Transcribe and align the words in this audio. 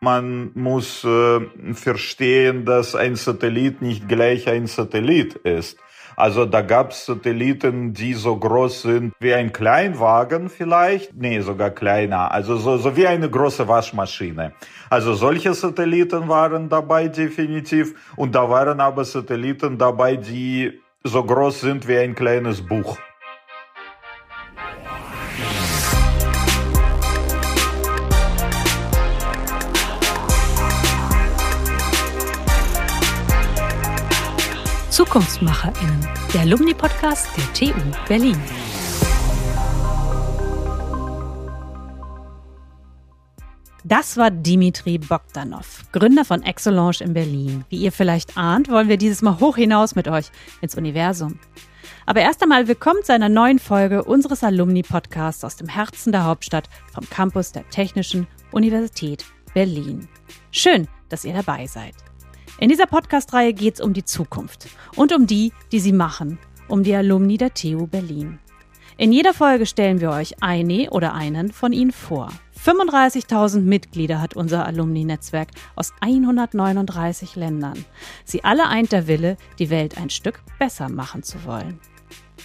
man 0.00 0.50
muss 0.54 1.04
äh, 1.04 1.40
verstehen, 1.72 2.64
dass 2.64 2.94
ein 2.94 3.16
Satellit 3.16 3.82
nicht 3.82 4.08
gleich 4.08 4.48
ein 4.48 4.66
Satellit 4.66 5.34
ist. 5.36 5.78
Also 6.16 6.46
da 6.46 6.62
gab 6.62 6.92
es 6.92 7.04
Satelliten, 7.04 7.92
die 7.92 8.14
so 8.14 8.36
groß 8.36 8.82
sind 8.82 9.12
wie 9.20 9.34
ein 9.34 9.52
Kleinwagen 9.52 10.48
vielleicht, 10.48 11.14
nee, 11.14 11.40
sogar 11.40 11.70
kleiner, 11.70 12.32
also 12.32 12.56
so, 12.56 12.78
so 12.78 12.96
wie 12.96 13.06
eine 13.06 13.28
große 13.28 13.68
Waschmaschine. 13.68 14.52
Also 14.88 15.12
solche 15.12 15.52
Satelliten 15.52 16.26
waren 16.26 16.70
dabei 16.70 17.08
definitiv 17.08 18.14
und 18.16 18.34
da 18.34 18.48
waren 18.48 18.80
aber 18.80 19.04
Satelliten 19.04 19.76
dabei, 19.76 20.16
die 20.16 20.80
so 21.04 21.22
groß 21.22 21.60
sind 21.60 21.86
wie 21.86 21.98
ein 21.98 22.14
kleines 22.14 22.66
Buch. 22.66 22.96
ZukunftsmacherInnen, 35.06 36.08
der 36.34 36.40
Alumni-Podcast 36.42 37.28
der 37.36 37.52
TU 37.52 37.80
Berlin. 38.08 38.36
Das 43.84 44.16
war 44.16 44.32
Dimitri 44.32 44.98
Bogdanov, 44.98 45.84
Gründer 45.92 46.24
von 46.24 46.42
Exolange 46.42 46.98
in 47.00 47.14
Berlin. 47.14 47.64
Wie 47.68 47.76
ihr 47.78 47.92
vielleicht 47.92 48.36
ahnt, 48.36 48.68
wollen 48.68 48.88
wir 48.88 48.96
dieses 48.96 49.22
Mal 49.22 49.38
hoch 49.38 49.56
hinaus 49.56 49.94
mit 49.94 50.08
euch 50.08 50.26
ins 50.60 50.74
Universum. 50.74 51.38
Aber 52.04 52.20
erst 52.20 52.42
einmal 52.42 52.66
willkommen 52.66 53.04
zu 53.04 53.12
einer 53.12 53.28
neuen 53.28 53.60
Folge 53.60 54.02
unseres 54.02 54.42
Alumni-Podcasts 54.42 55.44
aus 55.44 55.54
dem 55.54 55.68
Herzen 55.68 56.10
der 56.10 56.24
Hauptstadt 56.24 56.68
vom 56.92 57.08
Campus 57.08 57.52
der 57.52 57.68
Technischen 57.68 58.26
Universität 58.50 59.24
Berlin. 59.54 60.08
Schön, 60.50 60.88
dass 61.08 61.24
ihr 61.24 61.32
dabei 61.32 61.68
seid. 61.68 61.94
In 62.58 62.70
dieser 62.70 62.86
Podcast-Reihe 62.86 63.52
geht 63.52 63.74
es 63.74 63.80
um 63.82 63.92
die 63.92 64.04
Zukunft 64.04 64.68
und 64.94 65.12
um 65.12 65.26
die, 65.26 65.52
die 65.72 65.80
sie 65.80 65.92
machen, 65.92 66.38
um 66.68 66.82
die 66.82 66.94
Alumni 66.94 67.36
der 67.36 67.52
TU 67.52 67.86
Berlin. 67.86 68.38
In 68.96 69.12
jeder 69.12 69.34
Folge 69.34 69.66
stellen 69.66 70.00
wir 70.00 70.10
euch 70.10 70.42
eine 70.42 70.88
oder 70.88 71.12
einen 71.12 71.52
von 71.52 71.74
ihnen 71.74 71.92
vor. 71.92 72.32
35.000 72.64 73.60
Mitglieder 73.60 74.22
hat 74.22 74.34
unser 74.34 74.64
Alumni-Netzwerk 74.64 75.48
aus 75.74 75.92
139 76.00 77.36
Ländern. 77.36 77.84
Sie 78.24 78.42
alle 78.42 78.68
eint 78.68 78.90
der 78.90 79.06
Wille, 79.06 79.36
die 79.58 79.68
Welt 79.68 79.98
ein 79.98 80.08
Stück 80.08 80.40
besser 80.58 80.88
machen 80.88 81.22
zu 81.22 81.44
wollen. 81.44 81.78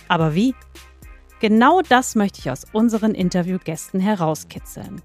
Aber 0.09 0.35
wie? 0.35 0.53
Genau 1.39 1.81
das 1.81 2.15
möchte 2.15 2.39
ich 2.39 2.51
aus 2.51 2.65
unseren 2.73 3.15
Interviewgästen 3.15 4.01
herauskitzeln. 4.01 5.01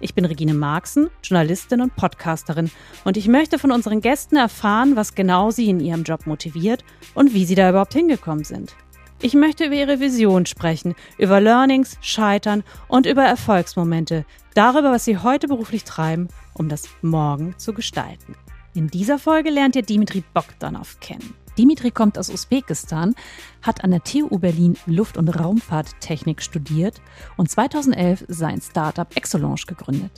Ich 0.00 0.14
bin 0.14 0.24
Regine 0.24 0.54
Marxen, 0.54 1.10
Journalistin 1.22 1.80
und 1.80 1.96
Podcasterin 1.96 2.70
und 3.04 3.16
ich 3.16 3.26
möchte 3.28 3.58
von 3.58 3.72
unseren 3.72 4.00
Gästen 4.00 4.36
erfahren, 4.36 4.94
was 4.94 5.14
genau 5.14 5.50
sie 5.50 5.68
in 5.68 5.80
ihrem 5.80 6.04
Job 6.04 6.26
motiviert 6.26 6.84
und 7.14 7.34
wie 7.34 7.44
sie 7.44 7.54
da 7.54 7.70
überhaupt 7.70 7.94
hingekommen 7.94 8.44
sind. 8.44 8.76
Ich 9.20 9.34
möchte 9.34 9.64
über 9.64 9.74
ihre 9.74 9.98
Vision 9.98 10.46
sprechen, 10.46 10.94
über 11.18 11.40
Learnings, 11.40 11.96
Scheitern 12.00 12.62
und 12.86 13.06
über 13.06 13.24
Erfolgsmomente, 13.24 14.24
darüber, 14.54 14.92
was 14.92 15.04
sie 15.04 15.18
heute 15.18 15.48
beruflich 15.48 15.82
treiben, 15.82 16.28
um 16.54 16.68
das 16.68 16.84
Morgen 17.02 17.54
zu 17.58 17.72
gestalten. 17.72 18.36
In 18.74 18.86
dieser 18.86 19.18
Folge 19.18 19.50
lernt 19.50 19.74
ihr 19.74 19.82
Dimitri 19.82 20.22
Bogdanov 20.32 21.00
kennen. 21.00 21.34
Dimitri 21.58 21.90
kommt 21.90 22.16
aus 22.16 22.30
Usbekistan, 22.30 23.16
hat 23.62 23.82
an 23.82 23.90
der 23.90 24.04
TU 24.04 24.38
Berlin 24.38 24.76
Luft- 24.86 25.16
und 25.16 25.28
Raumfahrttechnik 25.28 26.40
studiert 26.40 27.02
und 27.36 27.50
2011 27.50 28.26
sein 28.28 28.60
Startup 28.60 29.08
Exolange 29.16 29.62
gegründet. 29.66 30.12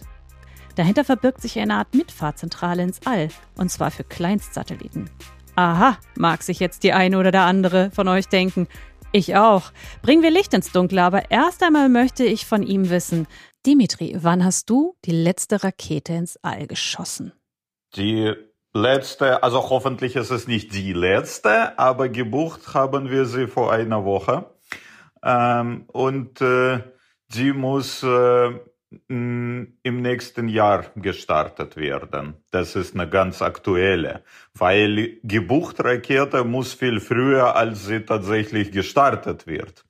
Dahinter 0.76 1.02
verbirgt 1.02 1.40
sich 1.40 1.58
eine 1.58 1.76
Art 1.76 1.94
Mitfahrzentrale 1.94 2.82
ins 2.82 3.00
All, 3.06 3.28
und 3.56 3.70
zwar 3.70 3.90
für 3.90 4.04
Kleinstsatelliten. 4.04 5.08
Aha, 5.56 5.98
mag 6.16 6.42
sich 6.42 6.60
jetzt 6.60 6.82
die 6.84 6.92
eine 6.92 7.18
oder 7.18 7.30
der 7.32 7.42
andere 7.42 7.90
von 7.90 8.06
euch 8.06 8.28
denken. 8.28 8.68
Ich 9.12 9.34
auch. 9.34 9.72
Bringen 10.02 10.22
wir 10.22 10.30
Licht 10.30 10.54
ins 10.54 10.70
Dunkle, 10.70 11.02
aber 11.02 11.30
erst 11.30 11.62
einmal 11.62 11.88
möchte 11.88 12.24
ich 12.24 12.46
von 12.46 12.62
ihm 12.62 12.90
wissen. 12.90 13.26
Dimitri, 13.66 14.16
wann 14.20 14.44
hast 14.44 14.70
du 14.70 14.94
die 15.04 15.10
letzte 15.10 15.64
Rakete 15.64 16.12
ins 16.12 16.36
All 16.42 16.66
geschossen? 16.66 17.32
Die 17.96 18.32
letzte, 18.72 19.42
also 19.42 19.70
hoffentlich 19.70 20.16
ist 20.16 20.30
es 20.30 20.46
nicht 20.46 20.74
die 20.74 20.92
letzte, 20.92 21.78
aber 21.78 22.08
gebucht 22.08 22.74
haben 22.74 23.10
wir 23.10 23.24
sie 23.24 23.46
vor 23.46 23.72
einer 23.72 24.04
Woche. 24.04 24.46
Ähm, 25.22 25.84
und 25.88 26.40
äh, 26.40 26.80
sie 27.28 27.52
muss 27.52 28.02
äh, 28.02 28.50
im 29.08 29.76
nächsten 29.82 30.48
Jahr 30.48 30.86
gestartet 30.96 31.76
werden. 31.76 32.34
Das 32.50 32.74
ist 32.74 32.94
eine 32.94 33.08
ganz 33.08 33.40
aktuelle, 33.40 34.24
weil 34.54 35.18
gebucht 35.22 35.84
Rakete 35.84 36.42
muss 36.42 36.74
viel 36.74 36.98
früher, 36.98 37.54
als 37.54 37.86
sie 37.86 38.00
tatsächlich 38.00 38.72
gestartet 38.72 39.46
wird. 39.46 39.84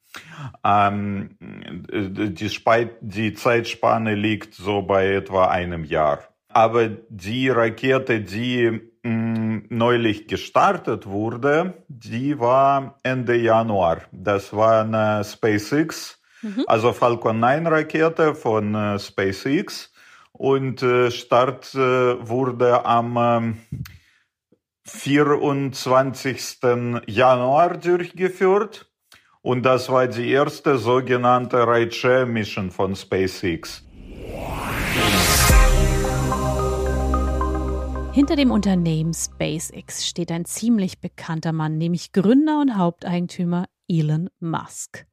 Ähm, 0.65 1.37
die, 1.41 2.89
die 3.01 3.35
Zeitspanne 3.35 4.15
liegt 4.15 4.55
so 4.55 4.83
bei 4.83 5.15
etwa 5.15 5.49
einem 5.49 5.85
Jahr. 5.85 6.31
Aber 6.53 6.89
die 6.89 7.49
Rakete, 7.49 8.21
die 8.21 8.81
mh, 9.03 9.11
mm, 9.11 9.67
neulich 9.71 10.27
gestartet 10.27 11.07
wurde, 11.07 11.85
die 11.89 12.39
war 12.39 12.99
Ende 13.03 13.37
Januar. 13.37 14.03
Das 14.13 14.53
war 14.53 14.83
eine 14.83 15.25
SpaceX, 15.25 16.21
mhm. 16.43 16.65
also 16.67 16.93
Falcon 16.93 17.39
9 17.41 17.67
Rakete 17.67 18.35
von 18.35 18.75
äh, 18.75 18.99
SpaceX. 18.99 19.93
Und 20.33 20.83
äh, 20.83 21.11
Start 21.11 21.75
äh, 21.75 21.79
wurde 22.29 22.85
am 22.87 23.59
24. 24.85 26.59
Januar 27.07 27.77
durchgeführt. 27.77 28.91
Und 29.43 29.63
das 29.63 29.89
war 29.89 30.07
die 30.07 30.31
erste 30.31 30.79
sogenannte 30.79 31.67
Rideshare 31.67 32.27
Mission 32.27 32.71
von 32.71 32.95
SpaceX. 32.95 33.85
Hinter 38.13 38.35
dem 38.35 38.51
Unternehmen 38.51 39.15
SpaceX 39.15 40.05
steht 40.05 40.33
ein 40.33 40.45
ziemlich 40.45 41.01
bekannter 41.01 41.53
Mann, 41.53 41.79
nämlich 41.79 42.11
Gründer 42.11 42.61
und 42.61 42.77
Haupteigentümer 42.77 43.67
Elon 43.87 44.29
Musk. 44.41 45.07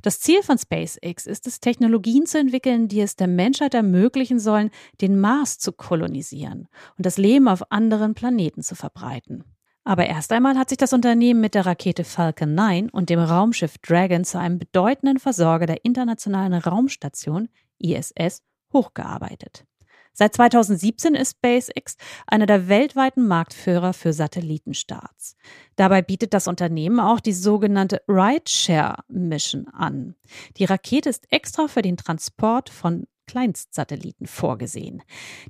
Das 0.00 0.20
Ziel 0.20 0.42
von 0.42 0.56
SpaceX 0.56 1.26
ist 1.26 1.46
es, 1.46 1.60
Technologien 1.60 2.24
zu 2.24 2.38
entwickeln, 2.38 2.88
die 2.88 3.02
es 3.02 3.16
der 3.16 3.26
Menschheit 3.26 3.74
ermöglichen 3.74 4.40
sollen, 4.40 4.70
den 5.02 5.20
Mars 5.20 5.58
zu 5.58 5.72
kolonisieren 5.72 6.68
und 6.96 7.04
das 7.04 7.18
Leben 7.18 7.48
auf 7.48 7.70
anderen 7.70 8.14
Planeten 8.14 8.62
zu 8.62 8.74
verbreiten. 8.74 9.44
Aber 9.84 10.06
erst 10.06 10.32
einmal 10.32 10.56
hat 10.56 10.70
sich 10.70 10.78
das 10.78 10.94
Unternehmen 10.94 11.42
mit 11.42 11.54
der 11.54 11.66
Rakete 11.66 12.04
Falcon 12.04 12.54
9 12.54 12.88
und 12.88 13.10
dem 13.10 13.20
Raumschiff 13.20 13.76
Dragon 13.78 14.24
zu 14.24 14.38
einem 14.38 14.58
bedeutenden 14.58 15.18
Versorger 15.18 15.66
der 15.66 15.84
Internationalen 15.84 16.54
Raumstation 16.54 17.50
ISS 17.78 18.42
hochgearbeitet. 18.72 19.66
Seit 20.12 20.34
2017 20.34 21.14
ist 21.14 21.36
SpaceX 21.36 21.96
einer 22.26 22.46
der 22.46 22.68
weltweiten 22.68 23.26
Marktführer 23.26 23.92
für 23.92 24.12
Satellitenstarts. 24.12 25.36
Dabei 25.76 26.02
bietet 26.02 26.34
das 26.34 26.48
Unternehmen 26.48 27.00
auch 27.00 27.20
die 27.20 27.32
sogenannte 27.32 28.02
Rideshare 28.08 29.04
Mission 29.08 29.68
an. 29.68 30.14
Die 30.56 30.64
Rakete 30.64 31.08
ist 31.08 31.30
extra 31.32 31.68
für 31.68 31.82
den 31.82 31.96
Transport 31.96 32.70
von 32.70 33.06
Kleinstsatelliten 33.28 34.26
vorgesehen. 34.26 35.02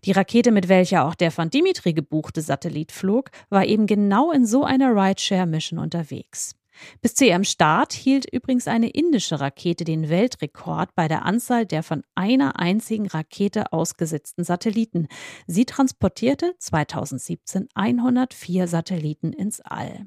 Die 0.04 0.12
Rakete, 0.12 0.50
mit 0.50 0.68
welcher 0.68 1.06
auch 1.06 1.14
der 1.14 1.30
von 1.30 1.48
Dimitri 1.48 1.94
gebuchte 1.94 2.42
Satellit 2.42 2.92
flog, 2.92 3.30
war 3.48 3.64
eben 3.64 3.86
genau 3.86 4.32
in 4.32 4.44
so 4.44 4.64
einer 4.64 4.94
Rideshare-Mission 4.94 5.78
unterwegs. 5.78 6.54
Bis 7.00 7.14
zu 7.14 7.24
ihrem 7.24 7.44
Start 7.44 7.92
hielt 7.92 8.32
übrigens 8.32 8.68
eine 8.68 8.90
indische 8.90 9.40
Rakete 9.40 9.84
den 9.84 10.08
Weltrekord 10.08 10.94
bei 10.94 11.08
der 11.08 11.24
Anzahl 11.24 11.66
der 11.66 11.82
von 11.82 12.02
einer 12.14 12.58
einzigen 12.58 13.06
Rakete 13.06 13.72
ausgesetzten 13.72 14.44
Satelliten. 14.44 15.08
Sie 15.46 15.64
transportierte 15.64 16.54
2017 16.58 17.68
104 17.74 18.68
Satelliten 18.68 19.32
ins 19.32 19.60
All. 19.60 20.06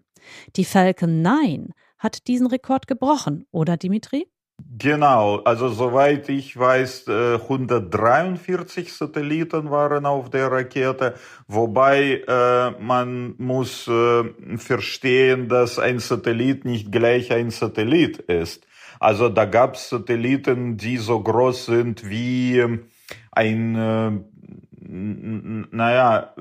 Die 0.56 0.66
Falcon 0.66 1.22
9 1.22 1.74
hat 1.98 2.28
diesen 2.28 2.48
Rekord 2.48 2.88
gebrochen, 2.88 3.46
oder 3.52 3.78
Dimitri? 3.78 4.28
Genau, 4.78 5.38
also 5.44 5.70
soweit 5.70 6.28
ich 6.30 6.58
weiß, 6.58 7.08
143 7.08 8.88
äh, 8.88 8.92
Satelliten 8.92 9.70
waren 9.72 10.06
auf 10.06 10.30
der 10.30 10.52
Rakete, 10.52 11.16
wobei 11.48 12.24
äh, 12.28 12.72
man 12.82 13.36
muss 13.38 13.88
äh, 13.88 14.24
verstehen, 14.58 15.48
dass 15.48 15.80
ein 15.80 16.00
Satellit 16.00 16.66
nicht 16.66 16.92
gleich 16.92 17.32
ein 17.32 17.52
Satellit 17.52 18.18
ist. 18.20 18.68
Also 19.00 19.30
da 19.30 19.46
gab 19.46 19.76
es 19.76 19.90
Satelliten, 19.90 20.78
die 20.78 20.98
so 20.98 21.22
groß 21.22 21.66
sind 21.68 22.10
wie 22.10 22.64
ein, 23.32 23.76
äh, 23.76 24.12
naja, 25.72 26.36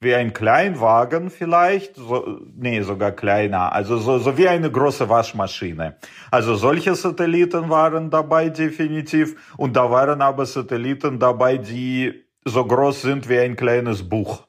wie 0.00 0.14
ein 0.14 0.32
Kleinwagen 0.32 1.28
vielleicht, 1.30 1.96
so, 1.96 2.40
nee, 2.54 2.80
sogar 2.82 3.12
kleiner, 3.12 3.72
also 3.72 3.98
so, 3.98 4.18
so 4.18 4.38
wie 4.38 4.48
eine 4.48 4.70
große 4.70 5.08
Waschmaschine. 5.08 5.96
Also 6.30 6.54
solche 6.54 6.94
Satelliten 6.94 7.68
waren 7.68 8.10
dabei 8.10 8.48
definitiv 8.48 9.54
und 9.56 9.74
da 9.74 9.90
waren 9.90 10.22
aber 10.22 10.46
Satelliten 10.46 11.18
dabei, 11.18 11.58
die 11.58 12.24
so 12.44 12.64
groß 12.64 13.02
sind 13.02 13.28
wie 13.28 13.38
ein 13.38 13.56
kleines 13.56 14.08
Buch. 14.08 14.46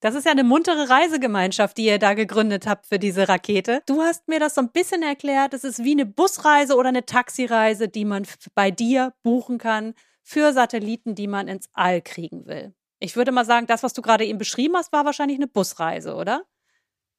Das 0.00 0.14
ist 0.14 0.26
ja 0.26 0.32
eine 0.32 0.44
muntere 0.44 0.90
Reisegemeinschaft, 0.90 1.78
die 1.78 1.86
ihr 1.86 1.98
da 1.98 2.12
gegründet 2.12 2.66
habt 2.66 2.84
für 2.84 2.98
diese 2.98 3.26
Rakete. 3.26 3.80
Du 3.86 4.02
hast 4.02 4.28
mir 4.28 4.38
das 4.38 4.54
so 4.54 4.60
ein 4.60 4.70
bisschen 4.70 5.02
erklärt. 5.02 5.54
Es 5.54 5.64
ist 5.64 5.82
wie 5.82 5.92
eine 5.92 6.04
Busreise 6.04 6.76
oder 6.76 6.90
eine 6.90 7.06
Taxireise, 7.06 7.88
die 7.88 8.04
man 8.04 8.26
bei 8.54 8.70
dir 8.70 9.14
buchen 9.22 9.56
kann 9.56 9.94
für 10.22 10.52
Satelliten, 10.52 11.14
die 11.14 11.26
man 11.26 11.48
ins 11.48 11.70
All 11.72 12.02
kriegen 12.02 12.46
will. 12.46 12.74
Ich 13.04 13.16
würde 13.16 13.32
mal 13.32 13.44
sagen, 13.44 13.66
das, 13.66 13.82
was 13.82 13.92
du 13.92 14.00
gerade 14.00 14.24
eben 14.24 14.38
beschrieben 14.38 14.76
hast, 14.76 14.90
war 14.90 15.04
wahrscheinlich 15.04 15.36
eine 15.36 15.46
Busreise, 15.46 16.14
oder? 16.14 16.44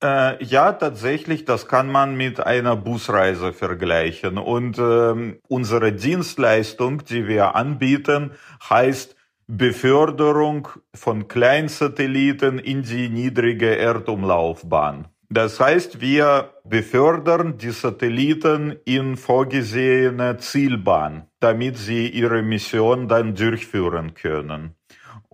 Äh, 0.04 0.44
ja, 0.44 0.74
tatsächlich, 0.74 1.46
das 1.46 1.68
kann 1.68 1.92
man 1.92 2.16
mit 2.16 2.40
einer 2.40 2.76
Busreise 2.76 3.54
vergleichen. 3.54 4.40
Und 4.40 4.80
ähm, 4.80 5.38
unsere 5.48 5.94
Dienstleistung, 5.94 7.06
die 7.06 7.28
wir 7.28 7.54
anbieten, 7.56 8.32
heißt 8.68 9.16
Beförderung 9.46 10.70
von 10.96 11.28
Kleinsatelliten 11.28 12.58
in 12.58 12.82
die 12.82 13.10
niedrige 13.10 13.78
Erdumlaufbahn. 13.78 15.08
Das 15.30 15.60
heißt, 15.60 16.02
wir 16.02 16.56
befördern 16.64 17.60
die 17.60 17.70
Satelliten 17.70 18.76
in 18.86 19.18
vorgesehene 19.18 20.38
Zielbahn, 20.38 21.28
damit 21.40 21.78
sie 21.78 22.10
ihre 22.10 22.42
Mission 22.42 23.08
dann 23.08 23.36
durchführen 23.36 24.16
können. 24.16 24.74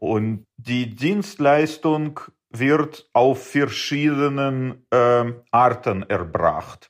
Und 0.01 0.47
die 0.57 0.95
Dienstleistung 0.95 2.19
wird 2.49 3.07
auf 3.13 3.47
verschiedenen 3.47 4.83
äh, 4.89 5.31
Arten 5.51 6.01
erbracht. 6.09 6.89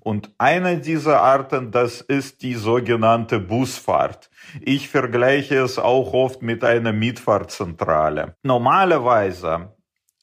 Und 0.00 0.30
eine 0.36 0.78
dieser 0.78 1.22
Arten, 1.22 1.70
das 1.70 2.02
ist 2.02 2.42
die 2.42 2.54
sogenannte 2.54 3.40
Busfahrt. 3.40 4.30
Ich 4.60 4.90
vergleiche 4.90 5.56
es 5.56 5.78
auch 5.78 6.12
oft 6.12 6.42
mit 6.42 6.62
einer 6.62 6.92
Mietfahrtzentrale. 6.92 8.36
Normalerweise, 8.42 9.74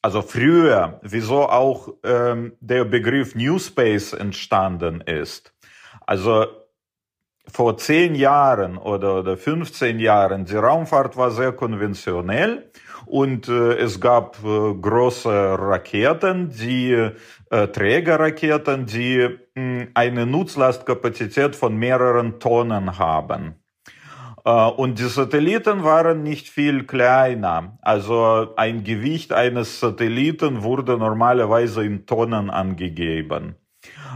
also 0.03 0.21
früher, 0.21 0.99
wieso 1.01 1.49
auch 1.49 1.89
ähm, 2.03 2.53
der 2.59 2.85
Begriff 2.85 3.33
New 3.33 3.57
Space 3.57 4.13
entstanden 4.13 5.01
ist. 5.01 5.53
Also 6.05 6.45
vor 7.51 7.77
zehn 7.77 8.15
Jahren 8.15 8.77
oder, 8.77 9.19
oder 9.19 9.38
15 9.38 9.99
Jahren, 9.99 10.45
die 10.45 10.55
Raumfahrt 10.55 11.17
war 11.17 11.31
sehr 11.31 11.51
konventionell 11.51 12.71
und 13.05 13.47
äh, 13.47 13.77
es 13.77 14.01
gab 14.01 14.38
äh, 14.44 14.73
große 14.73 15.57
Raketen, 15.57 16.49
die 16.49 16.91
äh, 17.49 17.67
Trägerraketen, 17.67 18.85
die 18.85 19.29
mh, 19.55 19.88
eine 19.94 20.25
Nutzlastkapazität 20.25 21.55
von 21.55 21.77
mehreren 21.77 22.39
Tonnen 22.39 22.99
haben. 22.99 23.55
Äh, 24.44 24.51
und 24.51 24.99
die 24.99 25.05
Satelliten 25.05 25.83
waren 25.83 26.23
nicht 26.23 26.49
viel 26.49 26.85
kleiner. 26.85 27.77
Also 27.81 28.53
ein 28.57 28.83
Gewicht 28.83 29.31
eines 29.31 29.79
Satelliten 29.79 30.63
wurde 30.63 30.97
normalerweise 30.97 31.85
in 31.85 32.05
Tonnen 32.05 32.49
angegeben. 32.49 33.55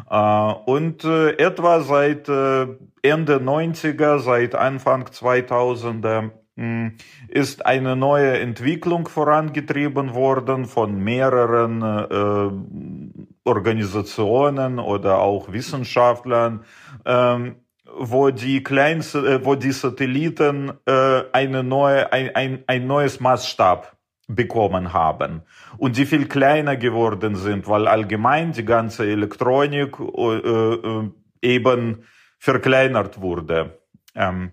Äh, 0.10 0.54
und 0.66 1.04
äh, 1.04 1.38
etwa 1.38 1.82
seit 1.82 2.28
Ende 2.28 3.38
90er, 3.38 4.20
seit 4.20 4.56
Anfang 4.56 5.06
2000er 5.06 6.32
hm, 6.58 6.98
ist 7.30 7.66
eine 7.66 7.96
neue 7.96 8.38
Entwicklung 8.40 9.08
vorangetrieben 9.08 10.14
worden 10.14 10.66
von 10.66 11.00
mehreren 11.02 11.82
äh, 11.82 13.50
Organisationen 13.50 14.78
oder 14.78 15.20
auch 15.20 15.52
Wissenschaftlern, 15.52 16.66
ähm, 17.06 17.56
wo 17.98 18.32
die 18.32 18.64
kleinste, 18.64 19.20
äh, 19.20 19.46
wo 19.46 19.56
die 19.56 19.72
Satelliten 19.72 20.74
äh, 20.86 21.24
eine 21.32 21.64
neue, 21.64 22.12
ein, 22.12 22.36
ein, 22.36 22.64
ein 22.68 22.86
neues 22.86 23.20
Maßstab 23.20 23.96
bekommen 24.28 24.94
haben 24.94 25.42
und 25.78 25.98
die 25.98 26.06
viel 26.06 26.28
kleiner 26.28 26.76
geworden 26.78 27.36
sind, 27.36 27.68
weil 27.68 27.88
allgemein 27.88 28.52
die 28.52 28.66
ganze 28.66 29.06
Elektronik 29.06 29.98
äh, 30.00 30.38
äh, 30.38 31.10
eben 31.42 32.04
verkleinert 32.40 33.22
wurde. 33.22 33.80
Ähm, 34.16 34.52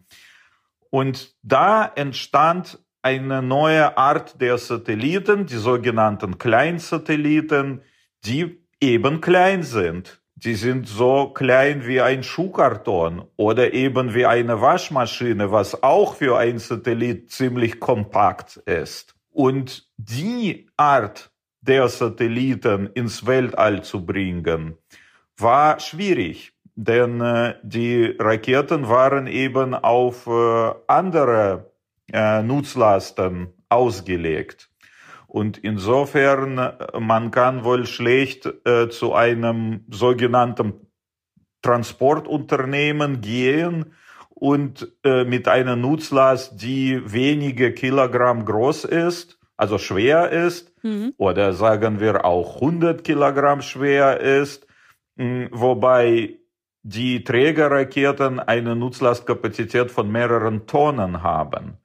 und 0.91 1.35
da 1.43 1.91
entstand 1.95 2.79
eine 3.03 3.43
neue 3.43 3.97
Art 3.97 4.41
der 4.41 4.59
Satelliten, 4.59 5.47
die 5.47 5.57
sogenannten 5.57 6.39
Kleinsatelliten, 6.39 7.83
die 8.25 8.65
eben 8.81 9.21
klein 9.21 9.63
sind. 9.63 10.21
Die 10.35 10.55
sind 10.55 10.87
so 10.87 11.31
klein 11.31 11.87
wie 11.87 12.01
ein 12.01 12.23
Schuhkarton 12.23 13.25
oder 13.37 13.73
eben 13.73 14.15
wie 14.15 14.27
eine 14.27 14.61
Waschmaschine, 14.61 15.51
was 15.51 15.83
auch 15.83 16.15
für 16.15 16.39
ein 16.39 16.59
Satellit 16.59 17.31
ziemlich 17.31 17.81
kompakt 17.81 18.57
ist. 18.59 19.18
Und 19.39 19.89
die 19.97 20.69
Art 20.77 21.31
der 21.61 21.89
Satelliten 21.89 22.89
ins 22.95 23.25
Weltall 23.25 23.85
zu 23.85 24.05
bringen, 24.05 24.77
war 25.37 25.79
schwierig 25.79 26.53
denn 26.81 27.21
äh, 27.21 27.57
die 27.65 28.05
Raketen 28.21 28.89
waren 28.89 29.27
eben 29.27 29.75
auf 29.75 30.29
äh, 30.29 30.75
andere 30.87 31.73
äh, 32.13 32.41
Nutzlasten 32.45 33.49
ausgelegt. 33.69 34.71
Und 35.27 35.59
insofern, 35.59 36.59
äh, 36.59 37.01
man 37.01 37.33
kann 37.33 37.65
wohl 37.65 37.85
schlecht 37.85 38.47
äh, 38.65 38.89
zu 38.91 39.13
einem 39.13 39.87
sogenannten 39.91 40.87
Transportunternehmen 41.63 43.21
gehen 43.21 43.93
und 44.39 44.93
äh, 45.05 45.25
mit 45.25 45.49
einer 45.49 45.75
Nutzlast, 45.77 46.63
die 46.63 47.01
wenige 47.05 47.73
Kilogramm 47.73 48.45
groß 48.45 48.85
ist, 48.85 49.39
also 49.57 49.79
schwer 49.79 50.31
ist, 50.31 50.73
mhm. 50.85 51.13
oder 51.17 51.53
sagen 51.53 51.99
wir 51.99 52.25
auch 52.25 52.57
100 52.57 53.03
Kilogramm 53.03 53.61
schwer 53.63 54.21
ist, 54.21 54.67
wobei 55.51 56.39
die 56.83 57.25
Trägerraketen 57.25 58.39
eine 58.39 58.77
Nutzlastkapazität 58.77 59.91
von 59.91 60.11
mehreren 60.11 60.67
Tonnen 60.67 61.25
haben. 61.25 61.79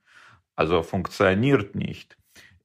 Also 0.55 0.83
funktioniert 0.83 1.73
nicht. 1.73 2.15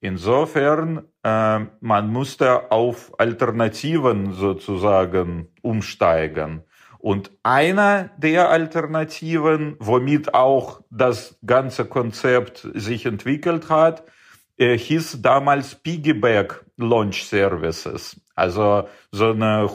Insofern, 0.00 1.04
äh, 1.24 1.60
man 1.80 2.12
musste 2.12 2.70
auf 2.70 3.18
Alternativen 3.18 4.32
sozusagen 4.32 5.48
umsteigen. 5.62 6.62
Und 7.08 7.30
einer 7.42 8.10
der 8.18 8.50
Alternativen, 8.50 9.76
womit 9.78 10.34
auch 10.34 10.82
das 10.90 11.38
ganze 11.46 11.86
Konzept 11.86 12.68
sich 12.74 13.06
entwickelt 13.06 13.70
hat, 13.70 14.02
äh, 14.58 14.76
hieß 14.76 15.22
damals 15.22 15.74
Piggyback 15.74 16.66
Launch 16.76 17.24
Services. 17.24 18.20
Also 18.34 18.86
so 19.10 19.30
eine 19.30 19.70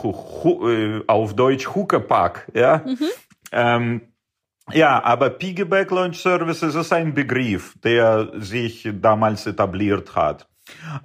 äh, 0.45 1.01
auf 1.07 1.35
Deutsch 1.35 1.73
Huckepack, 1.73 2.51
ja. 2.53 2.83
Mhm. 2.85 3.09
Ähm, 3.51 4.01
ja, 4.71 5.03
aber 5.03 5.31
Piggyback 5.31 5.89
Launch 5.89 6.21
Services 6.21 6.75
ist 6.75 6.93
ein 6.93 7.15
Begriff, 7.15 7.73
der 7.83 8.31
sich 8.35 8.87
damals 9.01 9.47
etabliert 9.47 10.15
hat. 10.15 10.47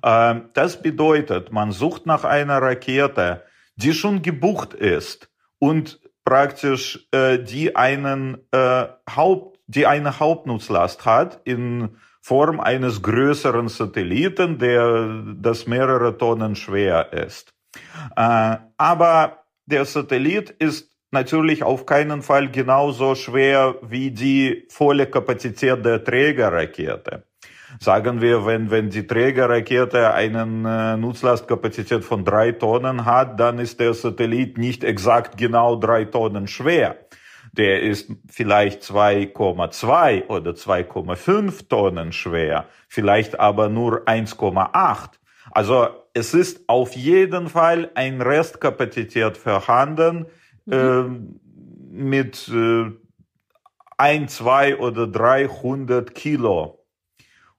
Ähm, 0.03 0.51
das 0.53 0.83
bedeutet, 0.83 1.53
man 1.53 1.73
sucht 1.73 2.05
nach 2.05 2.25
einer 2.25 2.61
Rakete, 2.61 3.45
die 3.77 3.95
schon 3.95 4.21
gebucht 4.21 4.75
ist 4.75 5.31
und 5.59 6.01
praktisch 6.29 7.09
äh, 7.11 7.39
die 7.39 7.75
einen 7.75 8.37
äh, 8.53 8.85
Haupt, 9.17 9.59
die 9.67 9.87
eine 9.87 10.21
Hauptnutzlast 10.21 11.07
hat 11.07 11.41
in 11.45 11.97
Form 12.21 12.61
eines 12.61 13.01
größeren 13.01 13.69
Satelliten, 13.69 14.59
der 14.59 15.23
das 15.41 15.67
mehrere 15.67 16.19
Tonnen 16.19 16.55
schwer 16.55 17.15
ist. 17.15 17.55
Äh, 18.15 18.57
aber 18.77 19.45
der 19.65 19.87
Satellit 19.87 20.51
ist 20.51 20.91
natürlich 21.13 21.63
auf 21.63 21.87
keinen 21.87 22.21
Fall 22.21 22.51
genauso 22.51 23.15
schwer 23.15 23.77
wie 23.81 24.11
die 24.11 24.67
volle 24.69 25.07
Kapazität 25.07 25.83
der 25.83 26.05
Trägerrakete. 26.05 27.23
Sagen 27.81 28.21
wir, 28.21 28.47
wenn, 28.47 28.71
wenn 28.71 28.91
die 28.91 29.07
Trägerrakete 29.07 30.13
eine 30.13 30.43
äh, 30.43 30.97
Nutzlastkapazität 30.97 32.05
von 32.05 32.25
drei 32.25 32.53
Tonnen 32.53 33.05
hat, 33.05 33.39
dann 33.39 33.59
ist 33.59 33.81
der 33.81 33.95
Satellit 33.95 34.59
nicht 34.59 34.85
exakt 34.85 35.37
genau 35.37 35.77
drei 35.77 36.05
Tonnen 36.05 36.49
schwer 36.49 36.97
der 37.53 37.83
ist 37.83 38.13
vielleicht 38.29 38.83
2,2 38.83 40.29
oder 40.29 40.53
2,5 40.53 41.69
Tonnen 41.69 42.13
schwer, 42.13 42.67
vielleicht 42.89 43.41
aber 43.41 43.69
nur 43.69 44.07
1,8. 44.07 45.11
Also 45.51 45.89
es 46.15 46.35
ist 46.35 46.69
auf 46.69 46.95
jeden 46.95 47.49
Fall 47.49 47.91
ein 47.95 48.21
Restkapazität 48.21 49.37
vorhanden 49.37 50.27
mhm. 50.67 50.73
äh, 50.73 52.03
mit 52.03 52.49
äh, 52.49 52.93
1, 53.97 54.37
2 54.37 54.79
oder 54.79 55.07
300 55.07 56.15
Kilo. 56.15 56.78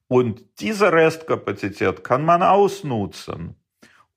Und 0.10 0.60
diese 0.60 0.92
Restkapazität 0.92 2.04
kann 2.04 2.25
man 2.25 2.42
ausnutzen. 2.42 3.56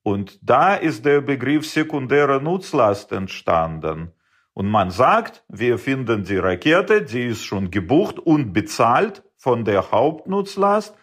Und 0.01 0.39
da 0.41 0.73
ist 0.73 1.05
der 1.05 1.21
Begriff 1.21 1.69
sekundäre 1.69 2.41
Nutzlast 2.41 3.11
entstanden. 3.11 4.11
Und 4.53 4.69
man 4.69 4.89
sagt, 4.89 5.43
wir 5.47 5.77
finden 5.77 6.23
die 6.23 6.37
Rakete, 6.37 7.03
die 7.03 7.27
ist 7.27 7.43
schon 7.43 7.69
gebucht 7.69 8.19
und 8.19 8.53
bezahlt 8.53 9.23
von 9.37 9.65
der 9.65 9.91
Hauptnutzlast, 9.91 10.95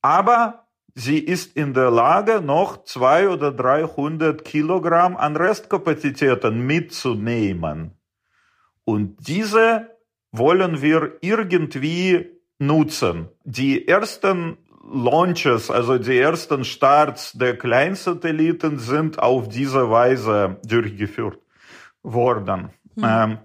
aber 0.00 0.66
sie 0.94 1.18
ist 1.18 1.54
in 1.56 1.74
der 1.74 1.90
Lage, 1.90 2.40
noch 2.40 2.84
zwei 2.84 3.28
oder 3.28 3.52
300 3.52 4.44
Kilogramm 4.44 5.16
an 5.16 5.36
Restkapazitäten 5.36 6.66
mitzunehmen. 6.66 7.98
Und 8.84 9.28
diese 9.28 9.90
wollen 10.32 10.80
wir 10.80 11.18
irgendwie 11.20 12.41
nutzen. 12.66 13.28
Die 13.44 13.86
ersten 13.86 14.58
Launches, 14.92 15.70
also 15.70 15.98
die 15.98 16.18
ersten 16.18 16.64
Starts 16.64 17.32
der 17.32 17.56
Kleinsatelliten 17.56 18.78
sind 18.78 19.18
auf 19.18 19.48
diese 19.48 19.90
Weise 19.90 20.58
durchgeführt 20.64 21.38
worden. 22.02 22.70
Hm. 22.96 23.04
Ähm, 23.04 23.38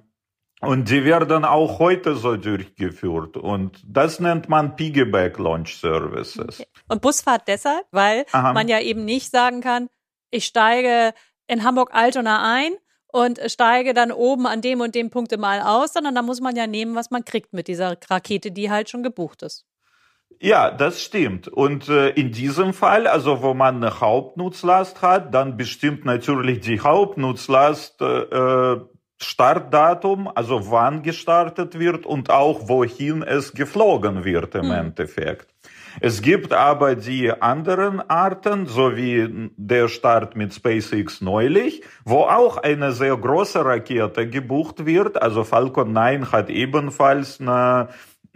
und 0.60 0.90
die 0.90 1.06
werden 1.06 1.46
auch 1.46 1.78
heute 1.78 2.16
so 2.16 2.36
durchgeführt. 2.36 3.38
Und 3.38 3.80
das 3.86 4.20
nennt 4.20 4.50
man 4.50 4.76
Piggyback 4.76 5.38
Launch 5.38 5.78
Services. 5.78 6.60
Okay. 6.60 6.70
Und 6.88 7.02
Busfahrt 7.02 7.48
deshalb, 7.48 7.86
weil 7.92 8.26
Aha. 8.32 8.54
man 8.54 8.68
ja 8.68 8.80
eben 8.80 9.06
nicht 9.06 9.32
sagen 9.32 9.62
kann, 9.62 9.88
ich 10.32 10.46
steige 10.46 11.14
in 11.46 11.64
Hamburg-Altona 11.64 12.56
ein 12.56 12.72
und 13.18 13.40
steige 13.48 13.96
dann 13.96 14.12
oben 14.12 14.46
an 14.46 14.62
dem 14.62 14.80
und 14.80 14.94
dem 14.94 15.10
Punkte 15.10 15.38
mal 15.38 15.62
aus, 15.62 15.94
sondern 15.94 16.14
da 16.14 16.22
muss 16.22 16.40
man 16.40 16.56
ja 16.56 16.68
nehmen, 16.68 16.96
was 16.96 17.10
man 17.10 17.26
kriegt 17.26 17.52
mit 17.52 17.68
dieser 17.68 17.98
Rakete, 18.10 18.52
die 18.52 18.70
halt 18.70 18.90
schon 18.90 19.02
gebucht 19.02 19.42
ist. 19.42 19.66
Ja, 20.40 20.70
das 20.70 21.02
stimmt. 21.02 21.48
Und 21.48 21.90
äh, 21.90 22.10
in 22.10 22.32
diesem 22.32 22.74
Fall, 22.74 23.08
also 23.08 23.42
wo 23.42 23.56
man 23.56 23.78
eine 23.78 24.00
Hauptnutzlast 24.00 25.02
hat, 25.02 25.34
dann 25.34 25.58
bestimmt 25.58 26.06
natürlich 26.06 26.60
die 26.60 26.80
Hauptnutzlast 26.80 28.02
äh, 28.02 28.76
Startdatum, 29.20 30.30
also 30.34 30.70
wann 30.70 31.02
gestartet 31.02 31.80
wird 31.80 32.06
und 32.06 32.30
auch 32.30 32.70
wohin 32.70 33.24
es 33.24 33.54
geflogen 33.54 34.26
wird 34.26 34.54
im 34.54 34.68
mhm. 34.68 34.74
Endeffekt. 34.74 35.48
Es 36.00 36.22
gibt 36.22 36.54
aber 36.54 36.96
die 36.96 37.32
anderen 37.32 38.02
Arten, 38.10 38.66
so 38.66 38.96
wie 38.96 39.50
der 39.58 39.88
Start 39.88 40.36
mit 40.36 40.54
SpaceX 40.54 41.22
neulich, 41.22 41.84
wo 42.06 42.22
auch 42.22 42.58
eine 42.58 42.92
sehr 42.92 43.18
große 43.18 43.64
Rakete 43.64 44.30
gebucht 44.30 44.86
wird. 44.86 45.22
Also 45.22 45.44
Falcon 45.44 45.94
9 45.94 46.32
hat 46.32 46.50
ebenfalls 46.50 47.40
eine 47.40 47.90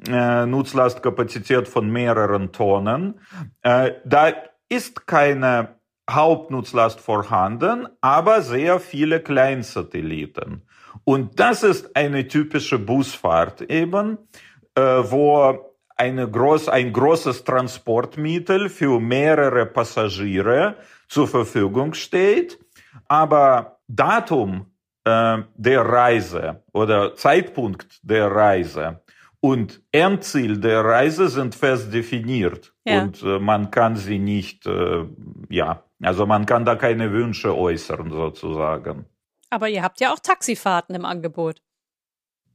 äh, 0.08 0.46
Nutzlastkapazität 0.46 1.68
von 1.68 1.92
mehreren 1.92 2.52
Tonnen. 2.52 3.20
Äh, 3.62 3.92
da 4.06 4.34
ist 4.70 5.06
keine 5.06 5.76
Hauptnutzlast 6.10 7.00
vorhanden, 7.00 7.88
aber 8.02 8.42
sehr 8.42 8.80
viele 8.80 9.22
Kleinsatelliten. 9.22 10.64
Und 11.04 11.40
das 11.40 11.64
ist 11.64 11.96
eine 11.96 12.28
typische 12.28 12.80
Busfahrt 12.80 13.62
eben, 13.62 14.18
äh, 14.76 14.82
wo 14.82 15.71
eine 15.98 16.30
groß, 16.30 16.70
ein 16.70 16.94
großes 16.94 17.44
Transportmittel 17.44 18.70
für 18.70 19.00
mehrere 19.00 19.66
Passagiere 19.66 20.76
zur 21.08 21.28
Verfügung 21.28 21.94
steht, 21.94 22.60
aber 23.08 23.80
Datum 23.88 24.68
äh, 25.04 25.40
der 25.56 25.82
Reise 25.82 26.64
oder 26.74 27.16
Zeitpunkt 27.16 28.00
der 28.04 28.32
Reise 28.32 29.02
und 29.42 29.82
Endziel 29.92 30.60
der 30.60 30.86
Reise 30.86 31.28
sind 31.28 31.56
fest 31.56 31.94
definiert 31.94 32.74
ja. 32.86 33.02
und 33.02 33.22
äh, 33.24 33.40
man 33.40 33.72
kann 33.72 33.96
sie 33.96 34.20
nicht, 34.20 34.66
äh, 34.68 35.06
ja, 35.50 35.84
also 36.02 36.26
man 36.26 36.46
kann 36.46 36.66
da 36.66 36.76
keine 36.76 37.12
Wünsche 37.12 37.56
äußern 37.56 38.12
sozusagen. 38.12 39.06
Aber 39.50 39.68
ihr 39.68 39.84
habt 39.84 40.00
ja 40.00 40.14
auch 40.14 40.20
Taxifahrten 40.20 40.96
im 40.96 41.06
Angebot. 41.06 41.62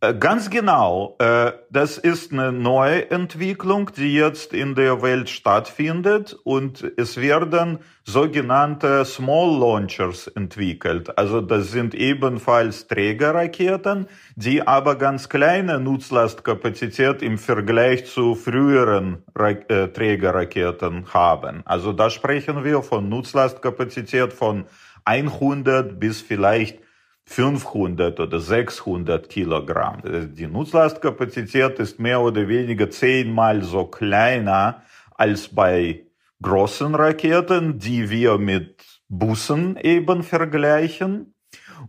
Äh, 0.01 0.13
ganz 0.15 0.51
genau. 0.51 1.17
Äh, 1.19 1.53
das 1.71 1.97
ist 1.97 2.31
eine 2.31 2.53
neue 2.53 3.11
Entwicklung, 3.11 3.91
die 3.97 4.15
jetzt 4.15 4.53
in 4.53 4.75
der 4.75 5.01
Welt 5.01 5.31
stattfindet 5.31 6.37
und 6.45 6.85
es 6.99 7.17
werden 7.17 7.79
sogenannte 8.05 9.07
Small 9.07 9.59
Launchers 9.59 10.27
entwickelt. 10.27 11.17
Also 11.19 11.41
das 11.41 11.71
sind 11.71 11.95
ebenfalls 11.95 12.89
Trägerraketen, 12.89 14.07
die 14.35 14.67
aber 14.67 14.97
ganz 14.97 15.31
kleine 15.31 15.81
Nutzlastkapazität 15.81 17.23
im 17.23 17.39
Vergleich 17.39 18.05
zu 18.05 18.35
früheren 18.35 19.25
äh, 19.35 19.89
Trägerraketen 19.89 21.15
haben. 21.15 21.63
Also 21.65 21.95
da 21.95 22.11
sprechen 22.11 22.65
wir 22.65 22.83
von 22.83 23.09
Nutzlastkapazität 23.09 24.35
von 24.35 24.67
100 25.07 25.99
bis 25.99 26.21
vielleicht 26.21 26.86
500 27.27 28.21
oder 28.21 28.41
600 28.41 29.29
Kilogramm. 29.29 30.03
Die 30.35 30.47
Nutzlastkapazität 30.47 31.79
ist 31.79 31.99
mehr 31.99 32.21
oder 32.21 32.49
weniger 32.49 32.89
zehnmal 32.89 33.63
so 33.63 33.85
kleiner 33.87 34.83
als 35.17 35.49
bei 35.49 36.07
großen 36.41 36.95
Raketen, 36.95 37.79
die 37.79 38.11
wir 38.11 38.39
mit 38.39 38.85
Bussen 39.09 39.77
eben 39.77 40.23
vergleichen. 40.23 41.35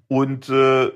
Und 0.08 0.50
äh, 0.50 0.91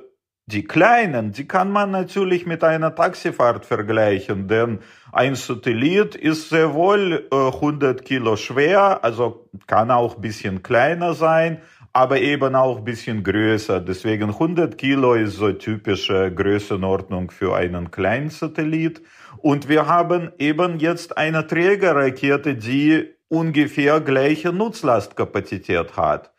die 0.48 0.64
kleinen, 0.64 1.32
die 1.32 1.48
kann 1.48 1.72
man 1.72 1.92
natürlich 1.92 2.46
mit 2.46 2.64
einer 2.64 2.94
Taxifahrt 2.94 3.66
vergleichen, 3.66 4.48
denn 4.48 4.80
ein 5.12 5.36
Satellit 5.36 6.16
ist 6.16 6.50
sehr 6.50 6.74
wohl 6.74 7.28
äh, 7.32 7.36
100 7.36 8.04
Kilo 8.04 8.36
schwer, 8.36 9.04
also 9.04 9.50
kann 9.68 9.92
auch 9.92 10.16
bisschen 10.16 10.64
kleiner 10.64 11.14
sein, 11.14 11.62
aber 11.94 12.20
eben 12.22 12.56
auch 12.56 12.78
ein 12.78 12.84
bisschen 12.84 13.24
größer. 13.24 13.80
Deswegen 13.82 14.30
100 14.30 14.78
Kilo 14.78 15.14
ist 15.14 15.36
so 15.36 15.52
typische 15.52 16.32
Größenordnung 16.32 17.32
für 17.32 17.56
einen 17.56 17.92
kleinen 17.92 18.30
Satellit. 18.30 19.02
Und 19.38 19.68
wir 19.68 19.88
haben 19.88 20.32
eben 20.38 20.80
jetzt 20.80 21.18
eine 21.18 21.48
Trägerrakete, 21.48 22.56
die 22.56 23.10
ungefähr 23.28 24.00
gleiche 24.02 24.54
Nutzlastkapazität 24.54 25.98
hat. 25.98 26.32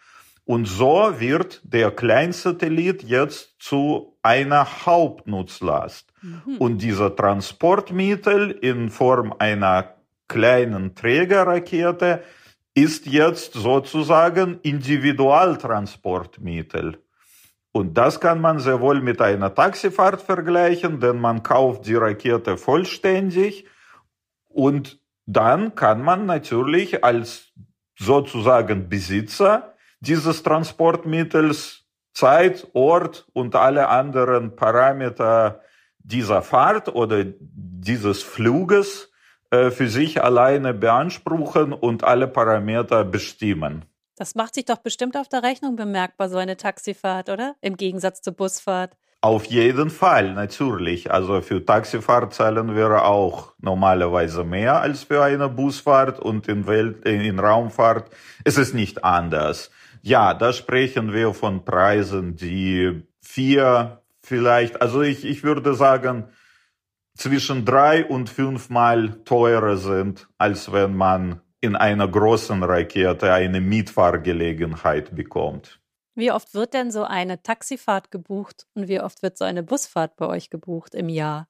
Und 0.45 0.67
so 0.67 1.15
wird 1.19 1.61
der 1.65 1.91
Kleinsatellit 1.91 3.03
jetzt 3.03 3.55
zu 3.59 4.17
einer 4.23 4.87
Hauptnutzlast. 4.87 6.13
Mhm. 6.21 6.57
Und 6.59 6.79
dieser 6.79 7.15
Transportmittel 7.15 8.51
in 8.51 8.91
Form 8.91 9.35
einer 9.39 9.95
kleinen 10.29 10.95
Trägerrakete 10.95 12.23
ist 12.75 13.07
jetzt 13.07 13.55
sozusagen 13.55 14.61
Individualtransportmittel. 14.63 16.99
Und 17.73 17.95
das 17.95 18.21
kann 18.21 18.41
man 18.41 18.61
sehr 18.61 18.81
wohl 18.81 19.01
mit 19.01 19.21
einer 19.21 19.53
Taxifahrt 19.55 20.23
vergleichen, 20.23 21.01
denn 21.01 21.21
man 21.21 21.43
kauft 21.43 21.87
die 21.87 21.95
Rakete 21.95 22.57
vollständig 22.57 23.67
und 24.49 25.01
dann 25.25 25.75
kann 25.75 26.03
man 26.03 26.27
natürlich 26.27 27.05
als 27.05 27.53
sozusagen 27.99 28.89
Besitzer 28.89 29.75
dieses 30.01 30.43
Transportmittels 30.43 31.85
Zeit, 32.13 32.69
Ort 32.75 33.27
und 33.33 33.55
alle 33.55 33.89
anderen 33.89 34.57
Parameter 34.57 35.61
dieser 35.99 36.43
Fahrt 36.43 36.95
oder 36.95 37.25
dieses 37.25 38.23
Fluges 38.23 39.12
für 39.53 39.89
sich 39.89 40.23
alleine 40.23 40.75
beanspruchen 40.75 41.73
und 41.73 42.05
alle 42.05 42.27
Parameter 42.27 43.05
bestimmen. 43.05 43.85
Das 44.17 44.35
macht 44.35 44.55
sich 44.55 44.65
doch 44.65 44.79
bestimmt 44.79 45.17
auf 45.17 45.29
der 45.29 45.43
Rechnung 45.43 45.77
bemerkbar, 45.77 46.29
so 46.29 46.39
eine 46.39 46.57
Taxifahrt, 46.57 47.29
oder? 47.29 47.55
Im 47.61 47.77
Gegensatz 47.77 48.23
zur 48.23 48.35
Busfahrt. 48.35 48.97
Auf 49.21 49.45
jeden 49.45 49.91
Fall, 49.91 50.35
natürlich. 50.35 51.13
Also 51.13 51.41
für 51.43 51.65
Taxifahrt 51.65 52.35
zahlen 52.35 52.75
wir 52.75 53.05
auch 53.05 53.53
normalerweise 53.61 54.43
mehr 54.43 54.81
als 54.81 55.05
für 55.05 55.23
eine 55.23 55.49
Busfahrt 55.49 56.19
und 56.19 56.49
in, 56.49 56.67
Welt, 56.67 57.05
in 57.07 57.39
Raumfahrt 57.39 58.11
ist 58.45 58.59
es 58.59 58.75
nicht 58.75 59.05
anders. 59.05 59.71
Ja, 60.03 60.35
da 60.35 60.53
sprechen 60.53 61.13
wir 61.13 61.35
von 61.35 61.65
Preisen, 61.65 62.35
die 62.35 63.03
vier 63.21 64.03
vielleicht, 64.23 64.83
also 64.83 65.03
ich, 65.03 65.25
ich 65.25 65.45
würde 65.45 65.75
sagen, 65.75 66.25
zwischen 67.15 67.65
drei 67.65 68.05
und 68.05 68.29
fünfmal 68.29 69.23
teurer 69.25 69.77
sind, 69.77 70.29
als 70.39 70.73
wenn 70.73 70.97
man 70.97 71.41
in 71.61 71.77
einer 71.77 72.09
großen 72.09 72.63
Rakete 72.63 73.33
eine 73.33 73.61
Mietfahrgelegenheit 73.61 75.15
bekommt. 75.15 75.81
Wie 76.15 76.31
oft 76.31 76.55
wird 76.55 76.75
denn 76.75 76.91
so 76.91 77.05
eine 77.05 77.43
Taxifahrt 77.43 78.11
gebucht 78.11 78.67
und 78.75 78.89
wie 78.89 79.01
oft 79.01 79.23
wird 79.23 79.39
so 79.39 79.45
eine 79.45 79.63
Busfahrt 79.63 80.17
bei 80.17 80.27
euch 80.27 80.51
gebucht 80.51 80.95
im 80.95 81.09
Jahr? 81.09 81.49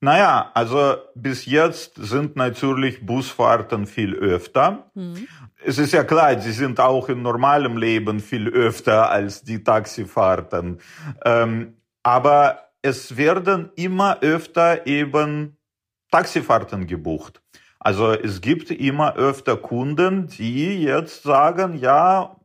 Naja, 0.00 0.50
also 0.54 0.96
bis 1.14 1.46
jetzt 1.46 1.94
sind 1.94 2.34
natürlich 2.34 3.06
Busfahrten 3.06 3.86
viel 3.86 4.14
öfter. 4.14 4.90
Mhm. 4.94 5.28
Es 5.64 5.78
ist 5.78 5.92
ja 5.92 6.02
klar, 6.02 6.40
sie 6.40 6.50
sind 6.50 6.80
auch 6.80 7.08
in 7.08 7.22
normalem 7.22 7.76
Leben 7.76 8.18
viel 8.18 8.48
öfter 8.48 9.10
als 9.10 9.44
die 9.44 9.62
Taxifahrten. 9.62 10.80
Ähm, 11.24 11.76
aber 12.02 12.71
es 12.82 13.16
werden 13.16 13.70
immer 13.76 14.20
öfter 14.20 14.86
eben 14.86 15.56
Taxifahrten 16.10 16.86
gebucht. 16.86 17.40
Also 17.78 18.12
es 18.12 18.40
gibt 18.40 18.70
immer 18.70 19.16
öfter 19.16 19.56
Kunden, 19.56 20.26
die 20.26 20.82
jetzt 20.82 21.22
sagen, 21.22 21.78
ja, 21.78 22.36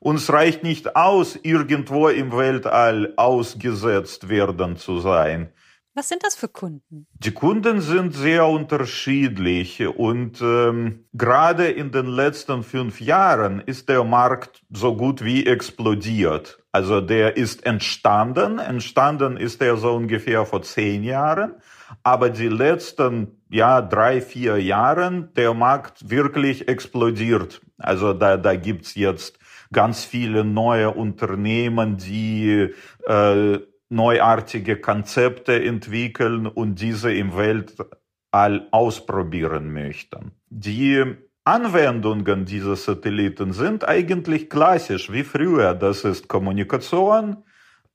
uns 0.00 0.32
reicht 0.32 0.62
nicht 0.62 0.96
aus, 0.96 1.38
irgendwo 1.42 2.08
im 2.08 2.32
Weltall 2.32 3.12
ausgesetzt 3.16 4.28
werden 4.28 4.76
zu 4.76 4.98
sein. 4.98 5.52
Was 5.94 6.08
sind 6.08 6.22
das 6.22 6.36
für 6.36 6.48
Kunden? 6.48 7.08
Die 7.14 7.32
Kunden 7.32 7.80
sind 7.80 8.14
sehr 8.14 8.46
unterschiedlich 8.46 9.84
und 9.84 10.40
ähm, 10.40 11.06
gerade 11.12 11.68
in 11.70 11.90
den 11.90 12.06
letzten 12.06 12.62
fünf 12.62 13.00
Jahren 13.00 13.60
ist 13.60 13.88
der 13.88 14.04
Markt 14.04 14.62
so 14.70 14.96
gut 14.96 15.24
wie 15.24 15.44
explodiert. 15.44 16.64
Also 16.78 17.00
der 17.00 17.36
ist 17.36 17.66
entstanden, 17.66 18.60
entstanden 18.60 19.36
ist 19.36 19.60
er 19.60 19.76
so 19.78 19.94
ungefähr 19.96 20.46
vor 20.46 20.62
zehn 20.62 21.02
Jahren, 21.02 21.54
aber 22.04 22.30
die 22.30 22.46
letzten 22.46 23.42
ja 23.50 23.82
drei 23.82 24.20
vier 24.20 24.58
Jahren 24.58 25.34
der 25.34 25.54
Markt 25.54 26.08
wirklich 26.08 26.68
explodiert. 26.68 27.60
Also 27.78 28.12
da 28.12 28.36
da 28.36 28.54
gibt's 28.54 28.94
jetzt 28.94 29.40
ganz 29.72 30.04
viele 30.04 30.44
neue 30.44 30.92
Unternehmen, 30.92 31.96
die 31.96 32.72
äh, 33.08 33.58
neuartige 33.88 34.76
Konzepte 34.76 35.60
entwickeln 35.60 36.46
und 36.46 36.80
diese 36.80 37.12
im 37.12 37.36
Weltall 37.36 38.68
ausprobieren 38.70 39.72
möchten. 39.72 40.30
Die 40.48 41.16
Anwendungen 41.48 42.44
dieser 42.44 42.76
Satelliten 42.76 43.54
sind 43.54 43.88
eigentlich 43.88 44.50
klassisch 44.50 45.10
wie 45.10 45.24
früher. 45.24 45.72
Das 45.72 46.04
ist 46.04 46.28
Kommunikation, 46.28 47.38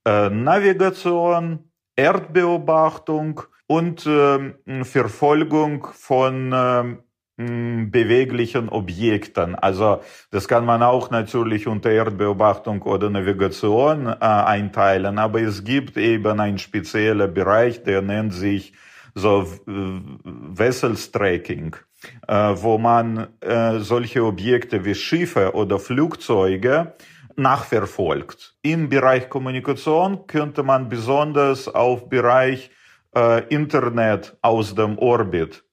äh, 0.04 0.28
Navigation, 0.28 1.70
Erdbeobachtung 1.94 3.42
und 3.68 4.04
äh, 4.06 4.54
Verfolgung 4.82 5.86
von 5.92 6.52
äh, 6.52 6.96
beweglichen 7.36 8.68
Objekten. 8.70 9.54
Also 9.54 10.00
das 10.32 10.48
kann 10.48 10.64
man 10.64 10.82
auch 10.82 11.10
natürlich 11.10 11.68
unter 11.68 11.90
Erdbeobachtung 11.92 12.82
oder 12.82 13.08
Navigation 13.08 14.08
äh, 14.08 14.16
einteilen, 14.18 15.18
aber 15.18 15.40
es 15.40 15.62
gibt 15.62 15.96
eben 15.96 16.40
einen 16.40 16.58
speziellen 16.58 17.32
Bereich, 17.32 17.84
der 17.84 18.02
nennt 18.02 18.34
sich 18.34 18.72
so 19.14 19.46
äh, 19.68 20.00
wo 22.28 22.78
man 22.78 23.28
äh, 23.40 23.78
solche 23.78 24.24
Objekte 24.24 24.84
wie 24.84 24.94
Schiffe 24.94 25.54
oder 25.54 25.78
Flugzeuge 25.78 26.94
nachverfolgt. 27.36 28.54
Im 28.62 28.88
Bereich 28.88 29.28
Kommunikation 29.28 30.26
könnte 30.26 30.62
man 30.62 30.88
besonders 30.88 31.68
auf 31.68 32.08
Bereich 32.08 32.70
äh, 33.16 33.46
Internet 33.48 34.36
aus 34.40 34.74
dem 34.74 34.98
Orbit 34.98 35.64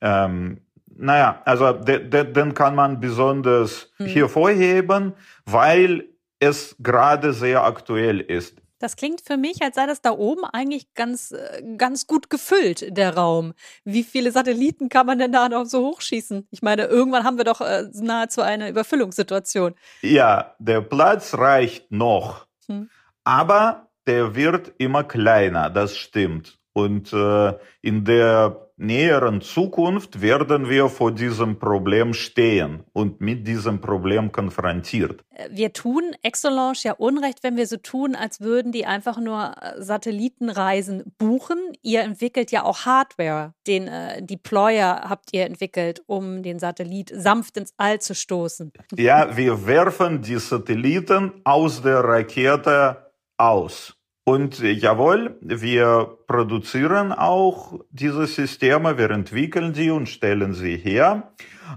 ähm, 0.00 0.60
naja, 0.96 1.42
also 1.44 1.72
den, 1.72 2.10
den 2.10 2.54
kann 2.54 2.74
man 2.74 3.00
besonders 3.00 3.92
hm. 3.96 4.06
hervorheben, 4.06 5.12
weil 5.44 6.08
es 6.40 6.76
gerade 6.78 7.32
sehr 7.32 7.64
aktuell 7.64 8.20
ist. 8.20 8.60
Das 8.78 8.96
klingt 8.96 9.20
für 9.20 9.36
mich, 9.36 9.62
als 9.62 9.74
sei 9.74 9.86
das 9.86 10.00
da 10.00 10.12
oben 10.12 10.44
eigentlich 10.44 10.94
ganz, 10.94 11.32
äh, 11.32 11.62
ganz 11.76 12.06
gut 12.06 12.30
gefüllt, 12.30 12.96
der 12.96 13.16
Raum. 13.16 13.54
Wie 13.84 14.04
viele 14.04 14.30
Satelliten 14.30 14.88
kann 14.88 15.06
man 15.06 15.18
denn 15.18 15.32
da 15.32 15.48
noch 15.48 15.64
so 15.64 15.86
hochschießen? 15.86 16.46
Ich 16.50 16.62
meine, 16.62 16.84
irgendwann 16.84 17.24
haben 17.24 17.38
wir 17.38 17.44
doch 17.44 17.60
äh, 17.60 17.84
nahezu 17.92 18.40
eine 18.42 18.68
Überfüllungssituation. 18.68 19.74
Ja, 20.02 20.54
der 20.58 20.80
Platz 20.80 21.34
reicht 21.34 21.90
noch, 21.90 22.46
hm. 22.66 22.88
aber 23.24 23.88
der 24.06 24.34
wird 24.34 24.72
immer 24.78 25.04
kleiner, 25.04 25.70
das 25.70 25.96
stimmt. 25.96 26.57
Und 26.78 27.12
äh, 27.12 27.54
in 27.82 28.04
der 28.04 28.68
näheren 28.76 29.40
Zukunft 29.40 30.20
werden 30.22 30.68
wir 30.68 30.88
vor 30.88 31.10
diesem 31.10 31.58
Problem 31.58 32.14
stehen 32.14 32.84
und 32.92 33.20
mit 33.20 33.48
diesem 33.48 33.80
Problem 33.80 34.30
konfrontiert. 34.30 35.24
Wir 35.50 35.72
tun 35.72 36.14
Exolange 36.22 36.78
ja 36.84 36.92
Unrecht, 36.92 37.42
wenn 37.42 37.56
wir 37.56 37.66
so 37.66 37.78
tun, 37.78 38.14
als 38.14 38.40
würden 38.40 38.70
die 38.70 38.86
einfach 38.86 39.18
nur 39.18 39.56
äh, 39.60 39.82
Satellitenreisen 39.82 41.02
buchen. 41.18 41.58
Ihr 41.82 42.02
entwickelt 42.02 42.52
ja 42.52 42.62
auch 42.62 42.86
Hardware. 42.86 43.54
Den 43.66 43.88
äh, 43.88 44.22
Deployer 44.22 45.06
habt 45.08 45.30
ihr 45.32 45.46
entwickelt, 45.46 46.04
um 46.06 46.44
den 46.44 46.60
Satellit 46.60 47.10
sanft 47.12 47.56
ins 47.56 47.74
All 47.76 48.00
zu 48.00 48.14
stoßen. 48.14 48.70
Ja, 48.94 49.36
wir 49.36 49.66
werfen 49.66 50.22
die 50.22 50.38
Satelliten 50.38 51.32
aus 51.42 51.82
der 51.82 52.04
Rakete 52.04 53.08
aus. 53.36 53.97
Und 54.28 54.58
jawohl, 54.60 55.38
wir 55.40 56.18
produzieren 56.26 57.12
auch 57.12 57.80
diese 57.88 58.26
Systeme, 58.26 58.98
wir 58.98 59.10
entwickeln 59.10 59.72
sie 59.72 59.90
und 59.90 60.06
stellen 60.06 60.52
sie 60.52 60.76
her. 60.76 61.32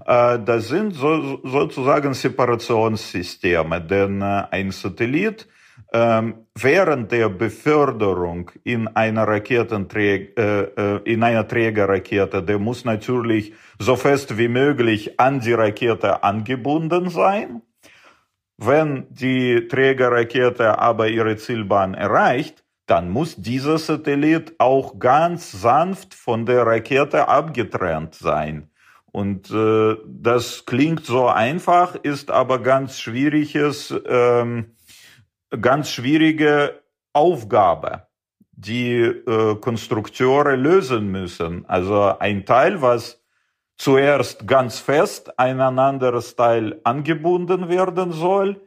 Äh, 0.05 0.37
das 0.43 0.67
sind 0.67 0.93
so, 0.93 1.39
sozusagen 1.45 2.13
Separationssysteme, 2.13 3.79
denn 3.79 4.21
äh, 4.21 4.43
ein 4.51 4.71
Satellit 4.71 5.47
ähm, 5.93 6.45
während 6.55 7.13
der 7.13 7.29
Beförderung 7.29 8.51
in 8.65 8.89
einer 8.89 9.27
Raketenträger, 9.29 10.77
äh, 10.77 11.01
in 11.05 11.23
einer 11.23 11.47
Trägerrakete, 11.47 12.43
der 12.43 12.59
muss 12.59 12.83
natürlich 12.83 13.53
so 13.79 13.95
fest 13.95 14.37
wie 14.37 14.49
möglich 14.49 15.17
an 15.21 15.39
die 15.39 15.53
Rakete 15.53 16.21
angebunden 16.21 17.09
sein. 17.09 17.61
Wenn 18.63 19.07
die 19.09 19.67
Trägerrakete 19.67 20.77
aber 20.77 21.07
ihre 21.07 21.35
Zielbahn 21.35 21.95
erreicht, 21.95 22.63
dann 22.85 23.09
muss 23.09 23.35
dieser 23.35 23.79
Satellit 23.79 24.53
auch 24.59 24.99
ganz 24.99 25.51
sanft 25.51 26.13
von 26.13 26.45
der 26.45 26.67
Rakete 26.67 27.27
abgetrennt 27.27 28.13
sein. 28.13 28.69
Und 29.11 29.49
äh, 29.49 29.95
das 30.05 30.67
klingt 30.67 31.05
so 31.07 31.25
einfach, 31.27 31.95
ist 31.95 32.29
aber 32.29 32.59
ganz 32.59 32.99
schwieriges, 32.99 33.95
ähm, 34.05 34.75
ganz 35.59 35.89
schwierige 35.89 36.83
Aufgabe, 37.13 38.05
die 38.51 38.99
äh, 38.99 39.55
Konstrukteure 39.55 40.55
lösen 40.55 41.09
müssen. 41.09 41.65
Also 41.65 42.15
ein 42.19 42.45
Teil, 42.45 42.83
was 42.83 43.20
zuerst 43.77 44.47
ganz 44.47 44.79
fest 44.79 45.39
ein 45.39 45.59
anderes 45.59 46.35
Teil 46.35 46.79
angebunden 46.83 47.69
werden 47.69 48.11
soll, 48.11 48.61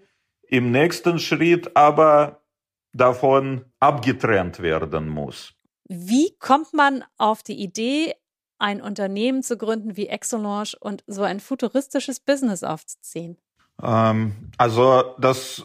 im 0.49 0.71
nächsten 0.71 1.19
Schritt 1.19 1.77
aber 1.77 2.43
davon 2.93 3.65
abgetrennt 3.81 4.61
werden 4.61 5.09
muss. 5.09 5.55
Wie 5.89 6.37
kommt 6.39 6.73
man 6.73 7.05
auf 7.19 7.43
die 7.43 7.61
Idee, 7.61 8.15
ein 8.59 8.81
Unternehmen 8.81 9.43
zu 9.43 9.59
gründen 9.59 9.97
wie 9.97 10.07
Exolange 10.07 10.73
und 10.81 11.05
so 11.07 11.23
ein 11.23 11.41
futuristisches 11.41 12.21
Business 12.21 12.63
aufzuziehen? 12.63 13.37
Ähm, 13.83 14.51
also 14.57 15.15
das 15.19 15.65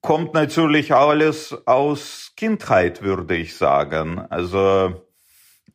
kommt 0.00 0.32
natürlich 0.32 0.94
alles 0.94 1.54
aus 1.66 2.32
Kindheit, 2.36 3.02
würde 3.02 3.36
ich 3.36 3.56
sagen. 3.56 4.18
Also 4.30 5.09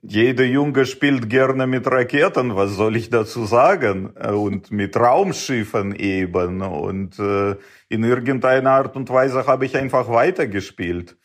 jeder 0.08 0.46
Junge 0.46 0.86
spielt 0.86 1.30
gerne 1.30 1.68
mit 1.68 1.88
Raketen, 1.88 2.56
was 2.56 2.72
soll 2.72 2.96
ich 2.96 3.10
dazu 3.10 3.46
sagen? 3.46 4.08
Und 4.08 4.72
mit 4.72 4.96
Raumschiffen 4.98 5.96
eben. 5.96 6.62
Und 6.62 7.20
äh, 7.20 7.56
in 7.90 8.04
irgendeiner 8.04 8.72
Art 8.72 8.96
und 8.96 9.10
Weise 9.10 9.48
habe 9.48 9.66
ich 9.66 9.76
einfach 9.76 10.10
weitergespielt. 10.10 11.18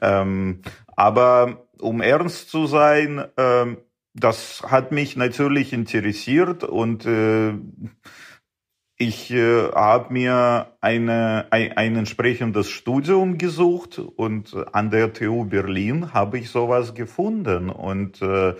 Ähm, 0.00 0.62
aber 0.94 1.66
um 1.80 2.00
ernst 2.00 2.50
zu 2.50 2.66
sein, 2.66 3.24
äh, 3.36 3.76
das 4.14 4.62
hat 4.66 4.92
mich 4.92 5.16
natürlich 5.16 5.72
interessiert 5.72 6.64
und 6.64 7.06
äh, 7.06 7.54
ich 9.02 9.32
äh, 9.32 9.70
habe 9.72 10.12
mir 10.12 10.76
eine, 10.80 11.46
ein, 11.50 11.76
ein 11.76 11.96
entsprechendes 11.96 12.70
Studium 12.70 13.36
gesucht 13.36 13.98
und 13.98 14.54
an 14.72 14.90
der 14.90 15.12
TU 15.12 15.44
Berlin 15.44 16.14
habe 16.14 16.38
ich 16.38 16.50
sowas 16.50 16.94
gefunden. 16.94 17.68
Und 17.68 18.22
äh, 18.22 18.54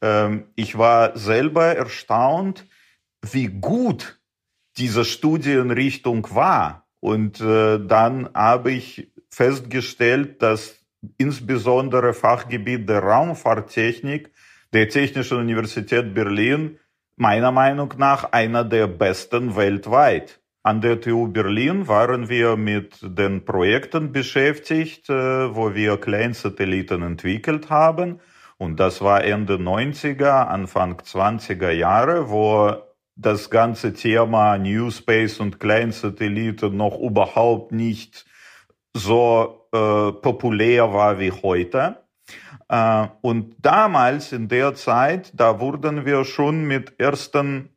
äh, 0.00 0.42
ich 0.54 0.78
war 0.78 1.16
selber 1.18 1.76
erstaunt, 1.76 2.66
wie 3.20 3.48
gut 3.48 4.18
diese 4.78 5.04
Studienrichtung 5.04 6.26
war. 6.34 6.86
Und 7.00 7.40
äh, 7.40 7.78
dann 7.78 8.30
habe 8.32 8.72
ich 8.72 9.12
festgestellt, 9.28 10.40
dass 10.40 10.76
insbesondere 11.18 12.14
Fachgebiet 12.14 12.88
der 12.88 13.00
Raumfahrttechnik 13.00 14.30
der 14.72 14.88
Technischen 14.88 15.38
Universität 15.38 16.14
Berlin 16.14 16.78
meiner 17.22 17.52
Meinung 17.52 17.94
nach 17.98 18.32
einer 18.32 18.64
der 18.64 18.88
besten 18.88 19.54
weltweit. 19.54 20.40
An 20.64 20.80
der 20.80 21.00
TU 21.00 21.28
Berlin 21.28 21.86
waren 21.86 22.28
wir 22.28 22.56
mit 22.56 22.98
den 23.00 23.44
Projekten 23.44 24.10
beschäftigt, 24.10 25.08
äh, 25.08 25.54
wo 25.54 25.72
wir 25.72 25.98
Kleinsatelliten 25.98 27.00
entwickelt 27.02 27.70
haben. 27.70 28.18
Und 28.58 28.80
das 28.80 29.02
war 29.02 29.22
Ende 29.22 29.54
90er, 29.54 30.48
Anfang 30.48 30.96
20er 31.00 31.70
Jahre, 31.70 32.28
wo 32.28 32.74
das 33.14 33.50
ganze 33.50 33.92
Thema 33.94 34.58
New 34.58 34.90
Space 34.90 35.38
und 35.38 35.60
Kleinsatelliten 35.60 36.76
noch 36.76 36.98
überhaupt 36.98 37.70
nicht 37.70 38.26
so 38.94 39.68
äh, 39.72 40.10
populär 40.10 40.92
war 40.92 41.20
wie 41.20 41.30
heute. 41.30 42.01
Äh, 42.68 43.08
und 43.20 43.56
damals 43.60 44.32
in 44.32 44.48
der 44.48 44.74
Zeit, 44.74 45.32
da 45.34 45.60
wurden 45.60 46.04
wir 46.04 46.24
schon 46.24 46.64
mit 46.64 46.98
ersten 46.98 47.70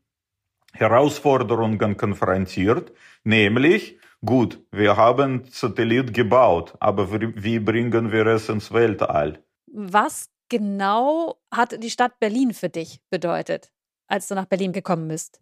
Herausforderungen 0.73 1.97
konfrontiert, 1.97 2.91
nämlich, 3.23 3.97
gut, 4.23 4.61
wir 4.71 4.97
haben 4.97 5.45
Satellit 5.49 6.13
gebaut, 6.13 6.75
aber 6.79 7.09
wie 7.11 7.59
bringen 7.59 8.11
wir 8.11 8.25
es 8.27 8.49
ins 8.49 8.73
Weltall? 8.73 9.39
Was 9.67 10.29
genau 10.49 11.37
hat 11.51 11.81
die 11.81 11.89
Stadt 11.89 12.19
Berlin 12.19 12.53
für 12.53 12.69
dich 12.69 13.01
bedeutet, 13.09 13.71
als 14.07 14.27
du 14.27 14.35
nach 14.35 14.45
Berlin 14.45 14.73
gekommen 14.73 15.07
bist? 15.07 15.39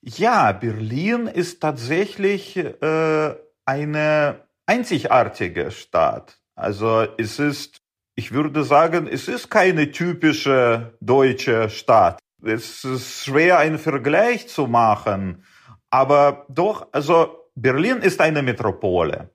Ja, 0.00 0.52
Berlin 0.52 1.26
ist 1.26 1.60
tatsächlich 1.60 2.56
äh, 2.56 3.34
eine 3.64 4.48
einzigartige 4.66 5.70
Stadt. 5.70 6.38
Also 6.54 7.06
es 7.18 7.38
ist, 7.38 7.80
ich 8.18 8.32
würde 8.32 8.64
sagen, 8.64 9.06
es 9.06 9.28
ist 9.28 9.48
keine 9.48 9.92
typische 9.92 10.92
deutsche 11.00 11.70
Stadt. 11.70 12.18
Es 12.42 12.82
ist 12.82 13.24
schwer, 13.24 13.58
einen 13.58 13.78
Vergleich 13.78 14.48
zu 14.48 14.66
machen, 14.66 15.44
aber 15.88 16.44
doch, 16.48 16.88
also 16.90 17.48
Berlin 17.54 17.98
ist 17.98 18.20
eine 18.20 18.42
Metropole. 18.42 19.30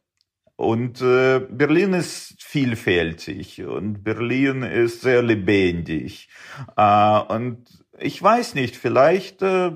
Und 0.58 1.02
äh, 1.02 1.40
Berlin 1.50 1.94
ist 1.94 2.36
vielfältig 2.44 3.64
und 3.64 4.04
Berlin 4.04 4.64
ist 4.64 5.00
sehr 5.00 5.22
lebendig. 5.22 6.28
Äh, 6.76 7.20
und 7.30 7.86
ich 7.98 8.22
weiß 8.22 8.54
nicht, 8.54 8.76
vielleicht 8.76 9.42
äh, 9.44 9.72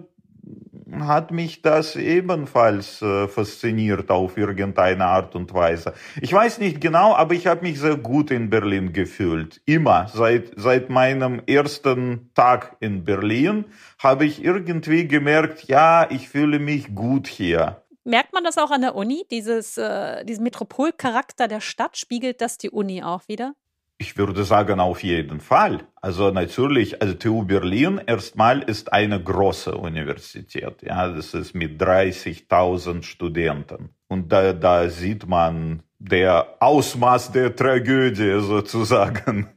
hat 1.00 1.32
mich 1.32 1.62
das 1.62 1.96
ebenfalls 1.96 3.02
äh, 3.02 3.28
fasziniert 3.28 4.10
auf 4.10 4.38
irgendeine 4.38 5.06
Art 5.06 5.36
und 5.36 5.54
Weise. 5.54 5.94
Ich 6.22 6.32
weiß 6.32 6.60
nicht 6.60 6.82
genau, 6.82 7.16
aber 7.16 7.34
ich 7.34 7.48
habe 7.48 7.66
mich 7.66 7.80
sehr 7.80 7.98
gut 7.98 8.32
in 8.32 8.50
Berlin 8.50 8.94
gefühlt. 8.94 9.62
Immer. 9.66 10.08
Seit, 10.14 10.52
seit 10.56 10.90
meinem 10.90 11.42
ersten 11.46 12.32
Tag 12.34 12.78
in 12.80 13.04
Berlin 13.04 13.66
habe 14.00 14.26
ich 14.26 14.44
irgendwie 14.44 15.08
gemerkt, 15.08 15.68
ja, 15.68 16.10
ich 16.10 16.30
fühle 16.30 16.60
mich 16.60 16.94
gut 16.96 17.28
hier. 17.28 17.82
Merkt 18.04 18.34
man 18.34 18.46
das 18.46 18.58
auch 18.58 18.72
an 18.72 18.82
der 18.82 18.96
Uni? 18.96 19.26
Dieses, 19.30 19.78
äh, 19.78 20.24
diesen 20.24 20.44
Metropolcharakter 20.44 21.50
der 21.50 21.60
Stadt 21.60 21.98
spiegelt 21.98 22.40
das 22.40 22.58
die 22.58 22.70
Uni 22.70 23.04
auch 23.04 23.28
wieder? 23.28 23.54
Ich 24.00 24.16
würde 24.16 24.44
sagen, 24.44 24.80
auf 24.80 25.02
jeden 25.02 25.40
Fall. 25.40 25.80
Also 25.96 26.30
natürlich, 26.30 27.02
also 27.02 27.16
TU 27.16 27.44
Berlin 27.44 28.00
erstmal 28.06 28.62
ist 28.62 28.94
eine 28.94 29.22
große 29.22 29.76
Universität. 29.76 30.84
Ja, 30.84 31.08
das 31.08 31.34
ist 31.34 31.56
mit 31.56 31.82
30.000 31.82 33.02
Studenten. 33.02 33.90
Und 34.08 34.32
da, 34.32 34.54
da 34.54 34.88
sieht 34.90 35.28
man 35.28 35.82
der 35.98 36.58
Ausmaß 36.60 37.32
der 37.32 37.56
Tragödie 37.56 38.40
sozusagen. 38.40 39.50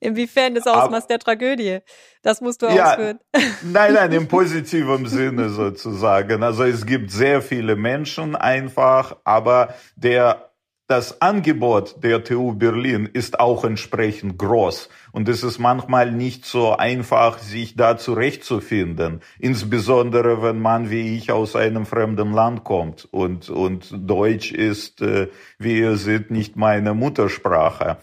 Inwiefern 0.00 0.54
das 0.54 0.66
Ausmaß 0.66 1.06
der 1.06 1.18
Tragödie? 1.18 1.80
Das 2.22 2.40
musst 2.40 2.62
du 2.62 2.66
ja, 2.66 2.92
ausführen. 2.92 3.20
Nein, 3.62 3.94
nein, 3.94 4.12
im 4.12 4.28
positiven 4.28 5.06
Sinne 5.06 5.50
sozusagen. 5.50 6.42
Also 6.42 6.64
es 6.64 6.84
gibt 6.84 7.10
sehr 7.10 7.42
viele 7.42 7.76
Menschen 7.76 8.34
einfach, 8.34 9.16
aber 9.24 9.74
der 9.96 10.49
das 10.90 11.20
Angebot 11.20 12.02
der 12.02 12.24
TU 12.24 12.52
Berlin 12.52 13.08
ist 13.12 13.38
auch 13.38 13.62
entsprechend 13.62 14.38
groß. 14.38 14.88
Und 15.12 15.28
es 15.28 15.44
ist 15.44 15.60
manchmal 15.60 16.10
nicht 16.10 16.44
so 16.44 16.76
einfach, 16.76 17.38
sich 17.38 17.76
da 17.76 17.96
zurechtzufinden. 17.96 19.20
Insbesondere, 19.38 20.42
wenn 20.42 20.58
man 20.58 20.90
wie 20.90 21.16
ich 21.16 21.30
aus 21.30 21.54
einem 21.54 21.86
fremden 21.86 22.32
Land 22.32 22.64
kommt. 22.64 23.06
Und, 23.12 23.50
und 23.50 23.88
Deutsch 23.92 24.50
ist, 24.50 25.00
äh, 25.00 25.28
wie 25.60 25.78
ihr 25.78 25.96
seht, 25.96 26.32
nicht 26.32 26.56
meine 26.56 26.92
Muttersprache. 26.92 27.98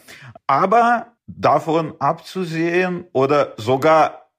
Aber 0.48 1.08
davon 1.28 1.94
abzusehen 2.00 3.04
oder 3.12 3.54
sogar 3.58 4.32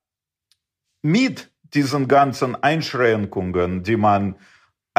mit 1.02 1.50
diesen 1.74 2.08
ganzen 2.08 2.56
Einschränkungen, 2.56 3.82
die 3.82 3.98
man 3.98 4.36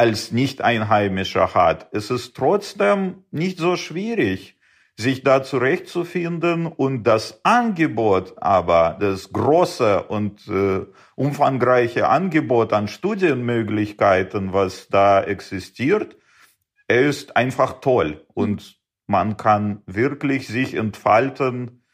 als 0.00 0.32
Nicht-Einheimischer 0.32 1.52
hat. 1.52 1.88
Es 1.92 2.10
ist 2.10 2.34
trotzdem 2.34 3.24
nicht 3.30 3.58
so 3.58 3.76
schwierig, 3.76 4.56
sich 4.96 5.24
da 5.24 5.42
zurechtzufinden 5.42 6.66
und 6.66 7.04
das 7.04 7.44
Angebot 7.44 8.32
aber, 8.38 8.96
das 8.98 9.30
große 9.30 10.04
und 10.04 10.48
äh, 10.48 10.86
umfangreiche 11.16 12.08
Angebot 12.08 12.72
an 12.72 12.88
Studienmöglichkeiten, 12.88 14.54
was 14.54 14.88
da 14.88 15.22
existiert, 15.22 16.16
ist 16.88 17.36
einfach 17.36 17.82
toll 17.82 18.24
und 18.32 18.80
man 19.06 19.36
kann 19.36 19.82
wirklich 19.84 20.48
sich 20.48 20.72
entfalten, 20.72 21.84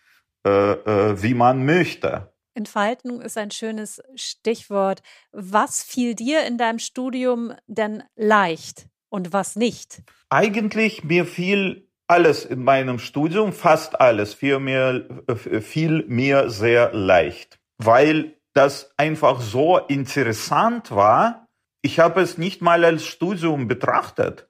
äh, 0.46 0.50
äh, 0.50 1.22
wie 1.24 1.34
man 1.34 1.66
möchte. 1.66 2.32
Entfaltung 2.56 3.20
ist 3.20 3.36
ein 3.36 3.50
schönes 3.50 4.02
Stichwort. 4.14 5.02
Was 5.32 5.82
fiel 5.82 6.14
dir 6.14 6.44
in 6.46 6.58
deinem 6.58 6.78
Studium 6.78 7.52
denn 7.66 8.02
leicht 8.16 8.86
und 9.08 9.32
was 9.32 9.56
nicht? 9.56 10.02
Eigentlich 10.30 11.04
mir 11.04 11.26
fiel 11.26 11.88
alles 12.08 12.44
in 12.44 12.62
meinem 12.64 12.98
Studium, 12.98 13.52
fast 13.52 14.00
alles, 14.00 14.34
fiel 14.34 14.60
mir, 14.60 15.24
fiel 15.36 16.04
mir 16.08 16.50
sehr 16.50 16.92
leicht, 16.92 17.58
weil 17.78 18.36
das 18.54 18.92
einfach 18.96 19.40
so 19.40 19.78
interessant 19.78 20.90
war. 20.90 21.48
Ich 21.82 21.98
habe 21.98 22.20
es 22.20 22.38
nicht 22.38 22.62
mal 22.62 22.84
als 22.84 23.04
Studium 23.04 23.68
betrachtet. 23.68 24.48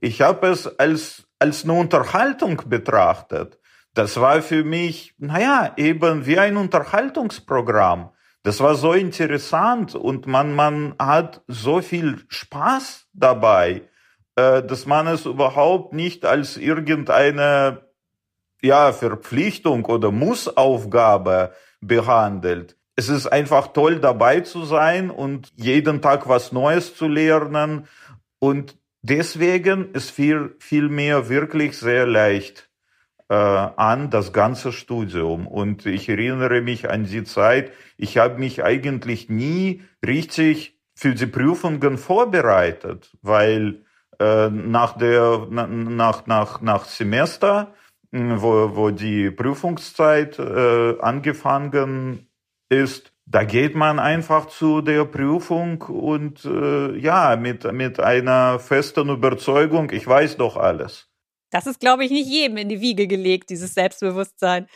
Ich 0.00 0.20
habe 0.20 0.48
es 0.48 0.66
als, 0.78 1.28
als 1.38 1.64
eine 1.64 1.74
Unterhaltung 1.74 2.62
betrachtet. 2.66 3.58
Das 3.94 4.18
war 4.18 4.40
für 4.40 4.64
mich, 4.64 5.14
naja, 5.18 5.74
eben 5.76 6.24
wie 6.24 6.38
ein 6.38 6.56
Unterhaltungsprogramm. 6.56 8.10
Das 8.42 8.60
war 8.60 8.74
so 8.74 8.92
interessant 8.94 9.94
und 9.94 10.26
man, 10.26 10.54
man 10.54 10.94
hat 10.98 11.42
so 11.46 11.80
viel 11.82 12.24
Spaß 12.28 13.06
dabei, 13.12 13.82
äh, 14.34 14.62
dass 14.62 14.86
man 14.86 15.06
es 15.06 15.26
überhaupt 15.26 15.92
nicht 15.92 16.24
als 16.24 16.56
irgendeine 16.56 17.82
ja, 18.62 18.92
Verpflichtung 18.92 19.84
oder 19.84 20.10
Mussaufgabe 20.10 21.52
behandelt. 21.80 22.76
Es 22.96 23.08
ist 23.08 23.26
einfach 23.26 23.68
toll 23.68 24.00
dabei 24.00 24.40
zu 24.40 24.64
sein 24.64 25.10
und 25.10 25.52
jeden 25.56 26.00
Tag 26.00 26.28
was 26.28 26.50
Neues 26.50 26.96
zu 26.96 27.08
lernen 27.08 27.86
und 28.38 28.76
deswegen 29.02 29.92
ist 29.92 30.10
viel, 30.10 30.56
viel 30.58 30.88
mehr 30.88 31.28
wirklich 31.28 31.78
sehr 31.78 32.06
leicht 32.06 32.71
an 33.34 34.10
das 34.10 34.32
ganze 34.32 34.72
Studium. 34.72 35.46
Und 35.46 35.86
ich 35.86 36.08
erinnere 36.08 36.60
mich 36.60 36.90
an 36.90 37.04
die 37.04 37.24
Zeit, 37.24 37.72
ich 37.96 38.18
habe 38.18 38.38
mich 38.38 38.64
eigentlich 38.64 39.28
nie 39.28 39.82
richtig 40.04 40.78
für 40.94 41.14
die 41.14 41.26
Prüfungen 41.26 41.98
vorbereitet, 41.98 43.10
weil 43.22 43.84
äh, 44.18 44.50
nach 44.50 44.96
der 44.96 45.46
nach 45.50 46.26
nach 46.26 46.60
nach 46.60 46.84
Semester, 46.84 47.74
wo 48.10 48.76
wo 48.76 48.90
die 48.90 49.30
Prüfungszeit 49.30 50.38
äh, 50.38 50.98
angefangen 51.00 52.28
ist, 52.68 53.12
da 53.26 53.44
geht 53.44 53.74
man 53.74 53.98
einfach 53.98 54.46
zu 54.46 54.82
der 54.82 55.04
Prüfung 55.04 55.82
und 55.82 56.44
äh, 56.44 56.96
ja 56.98 57.36
mit 57.36 57.70
mit 57.72 58.00
einer 58.00 58.58
festen 58.58 59.08
Überzeugung, 59.08 59.90
ich 59.90 60.06
weiß 60.06 60.36
doch 60.36 60.56
alles. 60.56 61.11
Das 61.52 61.66
ist, 61.66 61.80
glaube 61.80 62.04
ich, 62.04 62.10
nicht 62.10 62.28
jedem 62.28 62.56
in 62.56 62.68
die 62.68 62.80
Wiege 62.80 63.06
gelegt, 63.06 63.50
dieses 63.50 63.74
Selbstbewusstsein. 63.74 64.66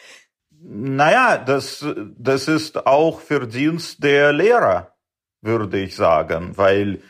Naja, 0.51 1.39
das, 1.39 1.85
das 2.17 2.49
ist 2.49 2.87
auch 2.87 3.21
Verdienst 3.21 4.03
der 4.05 4.33
Lehrer, 4.33 4.93
würde 5.41 5.79
ich 5.81 5.97
sagen, 5.97 6.57
weil 6.57 7.01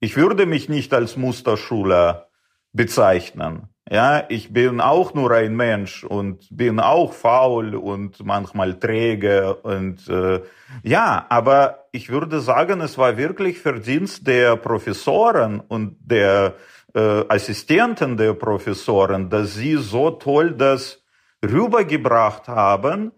ich 0.00 0.16
würde 0.16 0.46
mich 0.46 0.68
nicht 0.68 0.94
als 0.94 1.16
Musterschüler 1.16 2.28
bezeichnen. 2.72 3.68
Ja, 3.90 4.24
ich 4.28 4.52
bin 4.52 4.80
auch 4.80 5.14
nur 5.14 5.32
ein 5.32 5.56
Mensch 5.56 6.04
und 6.04 6.46
bin 6.50 6.78
auch 6.78 7.12
faul 7.12 7.74
und 7.74 8.24
manchmal 8.24 8.78
träge 8.78 9.54
und 9.54 10.08
äh, 10.08 10.42
ja, 10.84 11.26
aber 11.28 11.88
ich 11.90 12.08
würde 12.08 12.40
sagen, 12.40 12.80
es 12.82 12.98
war 12.98 13.16
wirklich 13.16 13.58
Verdienst 13.58 14.28
der 14.28 14.54
Professoren 14.54 15.58
und 15.58 15.96
der 16.00 16.54
Assistenten 16.98 18.16
der 18.16 18.34
Professoren, 18.34 19.30
dass 19.30 19.54
sie 19.54 19.76
so 19.76 20.10
toll 20.10 20.52
das 20.52 21.02
rübergebracht 21.44 22.48
haben, 22.48 23.12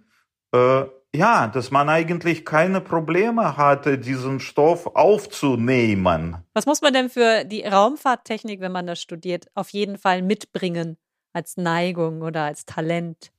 äh, 0.54 0.84
ja, 1.14 1.46
dass 1.46 1.70
man 1.70 1.88
eigentlich 1.88 2.44
keine 2.44 2.80
Probleme 2.80 3.56
hatte, 3.56 3.98
diesen 3.98 4.40
Stoff 4.40 4.86
aufzunehmen. 4.94 6.38
Was 6.54 6.64
muss 6.64 6.80
man 6.80 6.94
denn 6.94 7.10
für 7.10 7.44
die 7.44 7.62
Raumfahrttechnik, 7.62 8.60
wenn 8.60 8.72
man 8.72 8.86
das 8.86 9.00
studiert, 9.00 9.46
auf 9.54 9.70
jeden 9.70 9.98
Fall 9.98 10.22
mitbringen 10.22 10.96
als 11.34 11.56
Neigung 11.56 12.22
oder 12.22 12.44
als 12.44 12.64
Talent? 12.64 13.30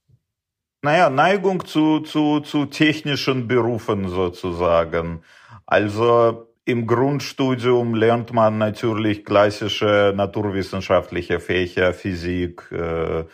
Naja, 0.84 1.10
Neigung 1.10 1.66
zu, 1.66 2.02
zu, 2.02 2.42
zu 2.42 2.66
technischen 2.66 3.48
Berufen 3.48 4.10
sozusagen. 4.10 5.24
Also 5.66 6.53
im 6.66 6.88
Grundstudium 6.88 7.94
lernt 7.94 8.34
man 8.34 8.58
natürlich 8.58 9.26
klassische 9.26 10.14
naturwissenschaftliche 10.16 11.40
Fächer, 11.40 11.94
Physik, 11.94 12.72
äh, 12.72 13.26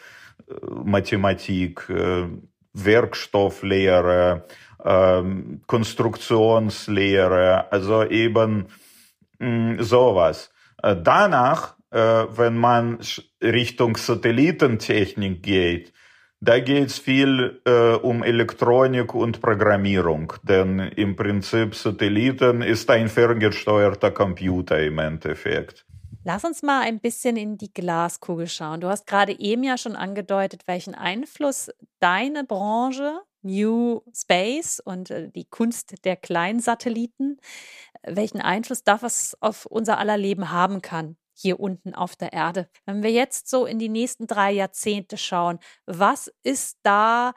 Mathematik, 0.83 1.87
äh, 1.89 2.25
Werkstofflehre, 2.73 4.45
äh, 4.83 5.21
Konstruktionslehre, 5.67 7.71
also 7.71 8.03
eben 8.03 8.65
mh, 9.37 9.47
mm, 9.47 9.83
sowas. 9.83 10.51
Äh, 10.81 10.95
danach, 11.01 11.75
äh, 11.91 11.99
wenn 11.99 12.57
man 12.57 12.97
Richtung 13.43 13.95
Satellitentechnik 13.95 15.43
geht, 15.43 15.93
Da 16.41 16.62
geht 16.62 16.88
es 16.88 16.99
viel 16.99 17.62
äh, 17.65 17.95
um 17.95 18.23
Elektronik 18.23 19.13
und 19.13 19.41
Programmierung, 19.41 20.32
denn 20.43 20.80
im 20.80 21.17
Prinzip 21.17 21.75
Satelliten 21.75 22.62
ist 22.62 22.89
ein 22.89 23.10
ferngesteuerter 23.10 24.12
Computer 24.12 24.82
im 24.82 24.99
Endeffekt. 24.99 25.86
Lass 26.23 26.45
uns 26.45 26.63
mal 26.63 26.82
ein 26.84 27.02
bisschen 27.02 27.36
in 27.36 27.58
die 27.58 27.73
Glaskugel 27.73 28.47
schauen. 28.47 28.80
Du 28.80 28.88
hast 28.88 29.06
gerade 29.06 29.38
eben 29.38 29.63
ja 29.63 29.78
schon 29.78 29.97
angedeutet, 29.97 30.63
welchen 30.65 30.95
Einfluss 30.95 31.71
deine 31.99 32.45
Branche 32.45 33.19
New 33.41 34.02
Space 34.15 34.80
und 34.80 35.12
äh, 35.12 35.30
die 35.30 35.45
Kunst 35.45 36.06
der 36.06 36.15
Kleinsatelliten, 36.15 37.38
welchen 38.04 38.39
Einfluss 38.39 38.86
das 38.86 39.36
auf 39.41 39.65
unser 39.65 39.97
aller 39.97 40.17
Leben 40.17 40.52
haben 40.52 40.82
kann 40.82 41.17
hier 41.39 41.60
unten 41.60 41.93
auf 41.93 42.15
der 42.15 42.34
Erde. 42.34 42.69
Wenn 42.86 43.04
wir 43.04 43.12
jetzt 43.12 43.49
so 43.49 43.65
in 43.65 43.80
die 43.80 43.89
nächsten 43.89 44.28
drei 44.28 44.52
Jahrzehnte 44.52 45.17
schauen, 45.17 45.60
was 45.86 46.32
ist 46.43 46.78
da 46.84 47.34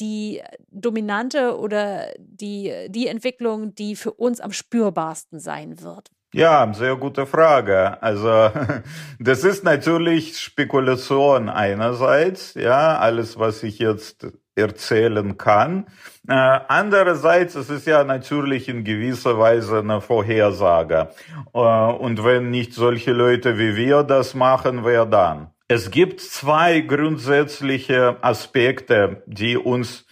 die 0.00 0.42
dominante 0.70 1.58
oder 1.58 2.12
die, 2.18 2.88
die 2.88 3.06
Entwicklung, 3.06 3.74
die 3.74 3.96
für 3.96 4.12
uns 4.12 4.40
am 4.40 4.52
spürbarsten 4.52 5.38
sein 5.38 5.80
wird? 5.80 6.10
Ja, 6.32 6.72
sehr 6.74 6.96
gute 6.96 7.26
Frage. 7.26 8.02
Also 8.02 8.50
das 9.20 9.44
ist 9.44 9.62
natürlich 9.62 10.38
Spekulation 10.40 11.48
einerseits, 11.48 12.54
ja, 12.54 12.98
alles, 12.98 13.38
was 13.38 13.62
ich 13.62 13.78
jetzt 13.78 14.26
erzählen 14.56 15.36
kann. 15.36 15.86
Äh, 16.28 16.32
andererseits 16.32 17.54
es 17.54 17.70
ist 17.70 17.86
ja 17.86 18.04
natürlich 18.04 18.68
in 18.68 18.84
gewisser 18.84 19.38
Weise 19.38 19.80
eine 19.80 20.00
Vorhersage. 20.00 21.10
Äh, 21.52 21.58
und 21.58 22.24
wenn 22.24 22.50
nicht 22.50 22.72
solche 22.74 23.12
Leute 23.12 23.58
wie 23.58 23.76
wir 23.76 24.02
das 24.02 24.34
machen, 24.34 24.84
wer 24.84 25.06
dann? 25.06 25.50
Es 25.68 25.90
gibt 25.90 26.20
zwei 26.20 26.80
grundsätzliche 26.80 28.18
Aspekte, 28.22 29.22
die 29.26 29.56
uns 29.56 30.06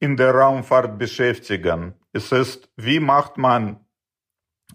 in 0.00 0.16
der 0.16 0.32
Raumfahrt 0.32 0.98
beschäftigen. 0.98 1.94
Es 2.12 2.32
ist, 2.32 2.70
wie 2.76 3.00
macht 3.00 3.36
man 3.36 3.80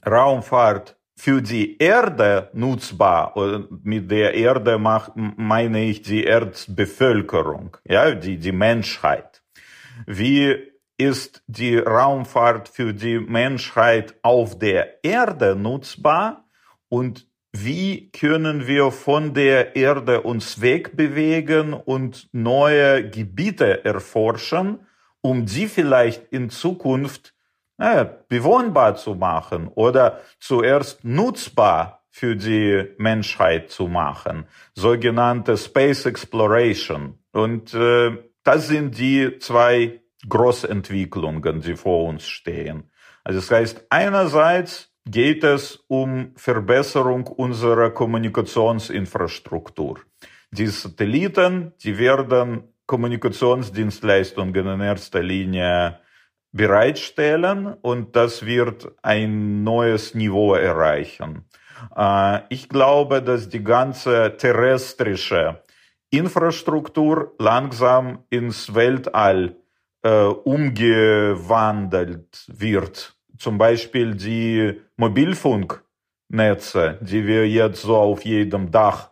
Raumfahrt 0.06 0.98
für 1.22 1.40
die 1.40 1.78
Erde 1.78 2.50
nutzbar. 2.54 3.38
Und 3.38 3.86
mit 3.86 4.10
der 4.10 4.34
Erde 4.34 4.80
mach, 4.80 5.12
meine 5.14 5.84
ich 5.84 6.02
die 6.02 6.24
Erdbevölkerung, 6.24 7.78
ja, 7.88 8.16
die, 8.16 8.40
die 8.40 8.52
Menschheit. 8.52 9.44
Wie 10.08 10.58
ist 10.98 11.44
die 11.46 11.78
Raumfahrt 11.78 12.70
für 12.70 12.96
die 12.96 13.20
Menschheit 13.20 14.16
auf 14.24 14.58
der 14.58 15.04
Erde 15.04 15.56
nutzbar 15.56 16.50
und 16.90 17.28
wie 17.52 18.10
können 18.10 18.66
wir 18.66 18.90
von 18.90 19.36
der 19.36 19.76
Erde 19.76 20.22
uns 20.22 20.60
wegbewegen 20.60 21.74
und 21.74 22.30
neue 22.32 23.08
Gebiete 23.08 23.86
erforschen, 23.86 24.88
um 25.22 25.46
die 25.46 25.68
vielleicht 25.68 26.34
in 26.34 26.50
Zukunft 26.50 27.36
äh, 27.82 28.06
bewohnbar 28.30 28.96
zu 28.96 29.16
machen 29.16 29.68
oder 29.74 30.22
zuerst 30.40 31.04
nutzbar 31.04 32.04
für 32.12 32.36
die 32.36 32.86
Menschheit 33.00 33.72
zu 33.72 33.88
machen, 33.88 34.46
sogenannte 34.76 35.58
Space 35.58 36.06
Exploration. 36.06 37.18
Und 37.32 37.74
äh, 37.74 38.20
das 38.44 38.68
sind 38.68 39.00
die 39.00 39.40
zwei 39.40 40.00
Großentwicklungen, 40.30 41.62
die 41.62 41.76
vor 41.76 42.08
uns 42.08 42.28
stehen. 42.28 42.92
Also 43.24 43.40
das 43.40 43.50
heißt, 43.50 43.88
einerseits 43.90 44.94
geht 45.06 45.44
es 45.44 45.84
um 45.88 46.34
Verbesserung 46.36 47.26
unserer 47.26 47.90
Kommunikationsinfrastruktur. 47.90 50.02
Die 50.52 50.68
Satelliten, 50.68 51.74
die 51.84 51.98
werden 51.98 52.76
Kommunikationsdienstleistungen 52.86 54.68
in 54.68 54.82
erster 54.82 55.24
Linie 55.24 55.98
bereitstellen 56.52 57.74
und 57.82 58.16
das 58.16 58.46
wird 58.46 58.92
ein 59.02 59.64
neues 59.64 60.14
Niveau 60.16 60.54
erreichen. 60.54 61.46
Äh, 61.96 62.42
ich 62.50 62.68
glaube, 62.70 63.22
dass 63.22 63.50
die 63.50 63.64
ganze 63.64 64.36
terrestrische 64.38 65.62
Infrastruktur 66.10 67.34
langsam 67.40 68.26
ins 68.30 68.76
Weltall 68.76 69.56
äh, 70.04 70.24
umgewandelt 70.24 72.46
wird. 72.48 73.16
Zum 73.38 73.58
Beispiel 73.58 74.16
die 74.16 74.82
Mobilfunknetze, 74.98 76.98
die 77.02 77.26
wir 77.26 77.48
jetzt 77.48 77.84
so 77.84 77.96
auf 77.96 78.26
jedem 78.26 78.72
Dach 78.72 79.12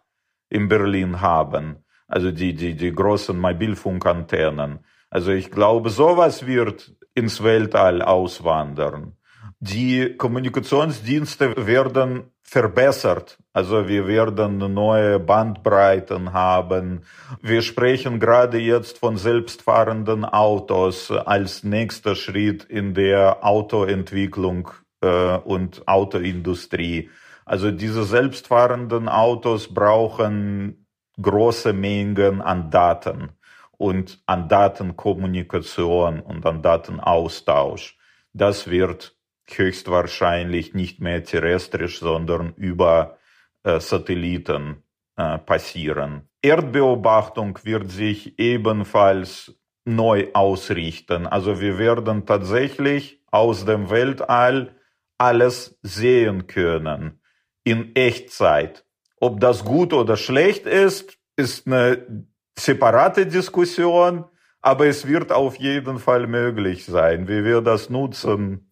in 0.49 0.67
Berlin 0.67 1.21
haben. 1.21 1.85
Also 2.07 2.31
die, 2.31 2.53
die, 2.53 2.75
die 2.75 2.91
großen 2.91 3.39
Mobilfunkantennen. 3.39 4.79
Also 5.09 5.31
ich 5.31 5.49
glaube, 5.51 5.89
sowas 5.89 6.45
wird 6.45 6.98
ins 7.13 7.43
Weltall 7.43 8.01
auswandern. 8.01 9.13
Die 9.61 10.15
Kommunikationsdienste 10.15 11.67
werden 11.67 12.31
verbessert. 12.43 13.37
Also 13.51 13.89
wir 13.89 14.07
werden 14.07 14.57
neue 14.73 15.19
Bandbreiten 15.19 16.31
haben. 16.31 17.01
Wir 17.41 17.61
sprechen 17.61 18.21
gerade 18.21 18.57
jetzt 18.57 18.99
von 18.99 19.17
selbstfahrenden 19.17 20.23
Autos 20.23 21.11
als 21.11 21.63
nächster 21.63 22.15
Schritt 22.15 22.63
in 22.63 22.93
der 22.93 23.45
Autoentwicklung 23.45 24.69
äh, 25.01 25.37
und 25.37 25.87
Autoindustrie. 25.87 27.09
Also 27.45 27.69
diese 27.71 28.05
selbstfahrenden 28.05 29.09
Autos 29.09 29.73
brauchen 29.73 30.87
große 31.21 31.73
Mengen 31.73 32.41
an 32.41 32.71
Daten 32.71 33.31
und 33.79 34.21
an 34.25 34.49
Datenkommunikation 34.49 36.19
und 36.19 36.45
an 36.45 36.61
Datenaustausch. 36.61 37.97
Das 38.33 38.69
wird 38.69 39.15
höchstwahrscheinlich 39.49 40.73
nicht 40.73 40.99
mehr 40.99 41.23
terrestrisch, 41.23 41.99
sondern 41.99 42.53
über 42.55 43.17
äh, 43.63 43.79
Satelliten 43.79 44.83
äh, 45.15 45.37
passieren. 45.39 46.27
Erdbeobachtung 46.41 47.57
wird 47.63 47.89
sich 47.89 48.37
ebenfalls 48.37 49.55
neu 49.85 50.27
ausrichten. 50.33 51.25
Also 51.25 51.61
wir 51.61 51.77
werden 51.77 52.25
tatsächlich 52.25 53.23
aus 53.31 53.63
dem 53.63 53.89
Weltall 53.89 54.75
alles 55.17 55.79
sehen 55.81 56.47
können 56.47 57.21
in 57.63 57.95
Echtzeit. 57.95 58.85
Ob 59.21 59.39
das 59.39 59.63
gut 59.63 59.93
oder 59.93 60.17
schlecht 60.17 60.65
ist, 60.65 61.17
ist 61.37 61.65
eine 61.65 62.27
separate 62.59 63.25
Diskussion, 63.25 64.25
aber 64.61 64.87
es 64.87 65.07
wird 65.07 65.31
auf 65.31 65.55
jeden 65.57 65.99
Fall 65.99 66.27
möglich 66.27 66.85
sein. 66.85 67.27
Wie 67.27 67.43
wir 67.43 67.61
das 67.61 67.89
nutzen, 67.89 68.71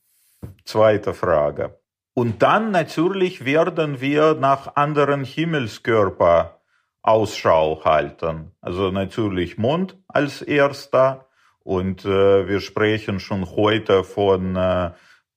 zweite 0.66 1.14
Frage. 1.14 1.80
Und 2.14 2.42
dann 2.42 2.72
natürlich 2.72 3.46
werden 3.46 4.02
wir 4.02 4.34
nach 4.34 4.76
anderen 4.76 5.24
Himmelskörper 5.24 6.62
Ausschau 7.04 7.86
halten. 7.86 8.52
Also 8.60 8.90
natürlich 8.90 9.58
Mond 9.58 9.98
als 10.08 10.42
erster 10.42 11.28
und 11.60 12.06
äh, 12.06 12.48
wir 12.48 12.60
sprechen 12.60 13.20
schon 13.20 13.46
heute 13.46 14.04
von 14.04 14.56
äh, 14.56 14.92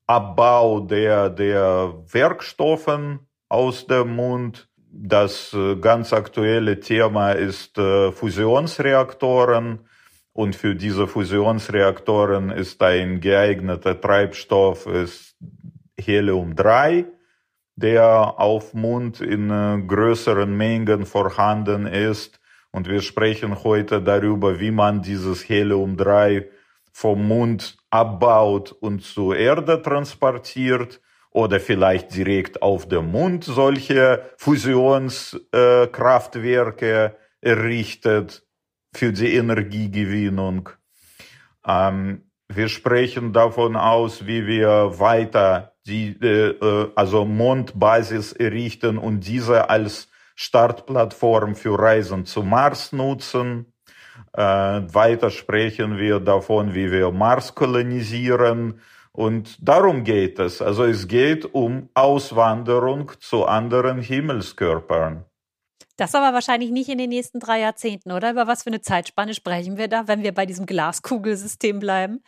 Abbau 0.07 0.81
der, 0.81 1.29
der 1.29 1.93
Werkstoffen 2.07 3.29
aus 3.49 3.87
dem 3.87 4.17
Mond 4.17 4.70
das 4.93 5.53
äh, 5.53 5.77
ganz 5.77 6.13
aktuelle 6.13 6.81
Thema 6.81 7.33
ist 7.33 7.79
äh, 7.79 8.13
Fusionsreaktoren. 8.13 9.81
Und 10.33 10.57
für 10.57 10.75
diese 10.75 11.07
Fusionsreaktoren 11.07 12.51
ist 12.51 12.83
ein 12.83 13.21
geeigneter 13.21 14.01
Treibstoff 14.01 14.87
ist 14.87 15.37
Helium-3, 15.99 17.07
der 17.77 18.39
auf 18.39 18.75
Mond 18.75 19.21
in 19.21 19.51
äh, 19.51 19.83
größeren 19.87 20.57
Mengen 20.57 21.07
vorhanden 21.07 21.87
ist. 21.87 22.41
Und 22.73 22.89
wir 22.89 23.01
sprechen 23.01 23.63
heute 23.65 24.01
darüber, 24.01 24.61
wie 24.61 24.71
man 24.71 25.03
dieses 25.03 25.49
Helium-3 25.49 26.47
vom 26.93 27.27
Mond 27.27 27.77
abbaut 27.91 28.73
und 28.73 29.03
zur 29.03 29.37
Erde 29.37 29.81
transportiert 29.83 31.01
oder 31.31 31.61
vielleicht 31.61 32.15
direkt 32.15 32.63
auf 32.63 32.89
dem 32.89 33.13
Mond 33.13 33.45
solche 33.45 34.23
Fusionskraftwerke 34.37 37.05
äh, 37.05 37.11
errichtet 37.41 38.45
für 38.93 39.13
die 39.13 39.35
Energiegewinnung. 39.35 40.71
Ähm, 41.65 42.25
wir 42.49 42.69
sprechen 42.69 43.33
davon 43.33 43.77
aus, 43.77 44.27
wie 44.27 44.47
wir 44.47 44.99
weiter 44.99 45.75
die, 45.87 46.17
äh, 46.21 46.51
äh, 46.51 46.91
also 46.97 47.25
Mondbasis 47.25 48.33
errichten 48.33 48.99
und 48.99 49.21
diese 49.21 49.71
als 49.71 50.09
Startplattform 50.35 51.55
für 51.55 51.79
Reisen 51.79 52.27
zum 52.27 52.51
Mars 52.51 52.93
nutzen. 52.93 53.73
Äh, 54.33 54.43
weiter 54.43 55.31
sprechen 55.31 55.99
wir 55.99 56.19
davon, 56.19 56.75
wie 56.75 56.91
wir 56.91 57.11
Mars 57.11 57.55
kolonisieren 57.55 58.81
und 59.13 59.57
darum 59.61 60.05
geht 60.05 60.39
es. 60.39 60.63
Also 60.63 60.85
es 60.85 61.09
geht 61.09 61.55
um 61.55 61.89
Auswanderung 61.95 63.13
zu 63.21 63.45
anderen 63.45 64.01
Himmelskörpern. 64.01 65.25
Das 65.97 66.15
aber 66.15 66.33
wahrscheinlich 66.33 66.71
nicht 66.71 66.89
in 66.89 66.97
den 66.97 67.11
nächsten 67.11 67.41
drei 67.41 67.61
Jahrzehnten, 67.61 68.13
oder? 68.13 68.31
Über 68.31 68.47
was 68.47 68.63
für 68.63 68.71
eine 68.71 68.81
Zeitspanne 68.81 69.35
sprechen 69.35 69.77
wir 69.77 69.89
da, 69.89 70.09
wenn 70.09 70.23
wir 70.23 70.33
bei 70.33 70.47
diesem 70.47 70.65
Glaskugelsystem 70.65 71.79
bleiben? 71.79 72.23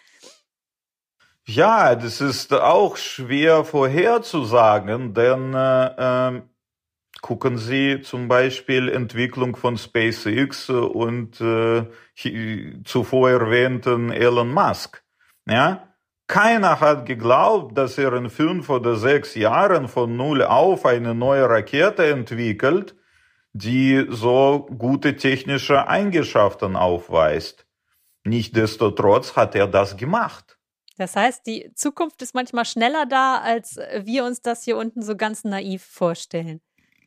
Ja, 1.47 1.95
das 1.95 2.21
ist 2.21 2.53
auch 2.53 2.97
schwer 2.97 3.65
vorherzusagen, 3.65 5.15
denn 5.15 5.55
äh, 5.55 6.37
äh, 6.37 6.43
gucken 7.23 7.57
Sie 7.59 8.01
zum 8.03 8.29
Beispiel 8.29 8.89
Entwicklung 8.89 9.57
von 9.57 9.79
SpaceX 9.79 10.69
und 10.69 11.41
äh, 11.41 11.87
zuvor 12.85 13.31
erwähnten 13.31 14.13
Elon 14.13 14.53
Musk. 14.53 15.03
Ja, 15.49 15.92
keiner 16.27 16.81
hat 16.81 17.07
geglaubt, 17.07 17.77
dass 17.77 17.99
er 17.99 18.13
in 18.15 18.31
fünf 18.31 18.71
oder 18.71 18.97
sechs 18.97 19.35
Jahren 19.35 19.89
von 19.89 20.17
Null 20.17 20.43
auf 20.43 20.87
eine 20.87 21.15
neue 21.15 21.49
Rakete 21.49 22.07
entwickelt, 22.07 22.97
die 23.53 24.07
so 24.09 24.67
gute 24.79 25.17
technische 25.17 25.89
Eigenschaften 25.89 26.77
aufweist. 26.77 27.67
Nichtsdestotrotz 28.25 29.37
hat 29.37 29.55
er 29.55 29.67
das 29.67 29.97
gemacht. 29.97 30.59
Das 30.97 31.17
heißt, 31.17 31.47
die 31.47 31.73
Zukunft 31.75 32.23
ist 32.23 32.35
manchmal 32.35 32.65
schneller 32.65 33.07
da, 33.07 33.39
als 33.39 33.77
wir 34.03 34.25
uns 34.25 34.41
das 34.41 34.63
hier 34.63 34.77
unten 34.77 35.03
so 35.03 35.17
ganz 35.17 35.45
naiv 35.45 35.85
vorstellen. 35.85 36.61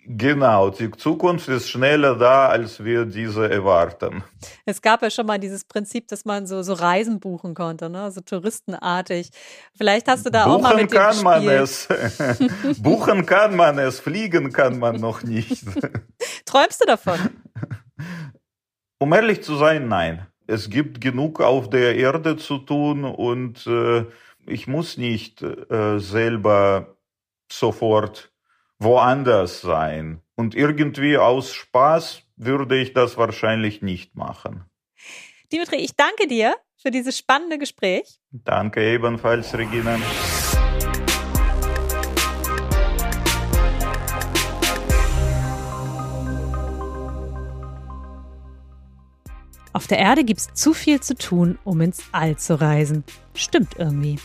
Genau, 0.08 0.70
die 0.70 0.92
Zukunft 0.92 1.48
ist 1.50 1.68
schneller 1.68 2.16
da, 2.16 2.48
als 2.50 2.84
wir 2.84 3.06
diese 3.06 3.50
erwarten. 3.50 4.24
Es 4.64 4.80
gab 4.80 5.02
ja 5.02 5.10
schon 5.10 5.26
mal 5.26 5.40
dieses 5.40 5.64
Prinzip, 5.64 6.08
dass 6.10 6.26
man 6.26 6.46
so, 6.46 6.62
so 6.62 6.74
Reisen 6.74 7.20
buchen 7.20 7.56
konnte, 7.56 7.90
ne? 7.90 8.12
so 8.12 8.22
touristenartig. 8.22 9.32
Vielleicht 9.76 10.08
hast 10.08 10.28
du 10.28 10.30
da 10.30 10.46
buchen 10.46 10.58
auch 10.58 10.62
mal 10.62 10.76
mit 10.76 10.92
dem 10.92 10.98
kann 10.98 11.24
man 11.24 11.48
es. 11.48 11.88
buchen 12.78 13.26
kann 13.26 13.56
man 13.56 13.80
es, 13.80 14.00
fliegen 14.00 14.54
kann 14.54 14.78
man 14.78 14.98
noch 14.98 15.24
nicht. 15.24 15.66
Träumst 16.46 16.82
du 16.82 16.86
davon? 16.86 17.20
Um 18.98 19.12
ehrlich 19.12 19.44
zu 19.44 19.58
sein, 19.58 19.90
nein. 19.90 20.26
Es 20.48 20.70
gibt 20.70 21.02
genug 21.02 21.42
auf 21.42 21.70
der 21.70 21.96
Erde 21.98 22.38
zu 22.38 22.60
tun 22.60 23.04
und 23.04 23.68
äh, 23.68 24.06
ich 24.48 24.68
muss 24.68 24.96
nicht 24.96 25.42
äh, 25.42 26.00
selber 26.00 26.96
sofort 27.52 28.32
woanders 28.80 29.62
sein. 29.62 30.22
Und 30.36 30.56
irgendwie 30.56 31.18
aus 31.18 31.54
Spaß 31.54 32.24
würde 32.36 32.78
ich 32.78 32.94
das 32.94 33.18
wahrscheinlich 33.18 33.82
nicht 33.82 34.16
machen. 34.16 34.66
Dimitri, 35.52 35.78
ich 35.78 35.96
danke 35.96 36.28
dir 36.28 36.56
für 36.76 36.92
dieses 36.92 37.18
spannende 37.18 37.58
Gespräch. 37.58 38.20
Danke 38.32 38.84
ebenfalls, 38.84 39.58
Regina. 39.58 39.98
Auf 49.76 49.88
der 49.88 50.00
Erde 50.00 50.24
gibt 50.24 50.40
es 50.40 50.54
zu 50.54 50.74
viel 50.74 51.02
zu 51.02 51.16
tun, 51.16 51.60
um 51.66 51.82
ins 51.82 52.02
All 52.14 52.38
zu 52.38 52.60
reisen. 52.60 53.04
Stimmt 53.34 53.78
irgendwie. 53.78 54.20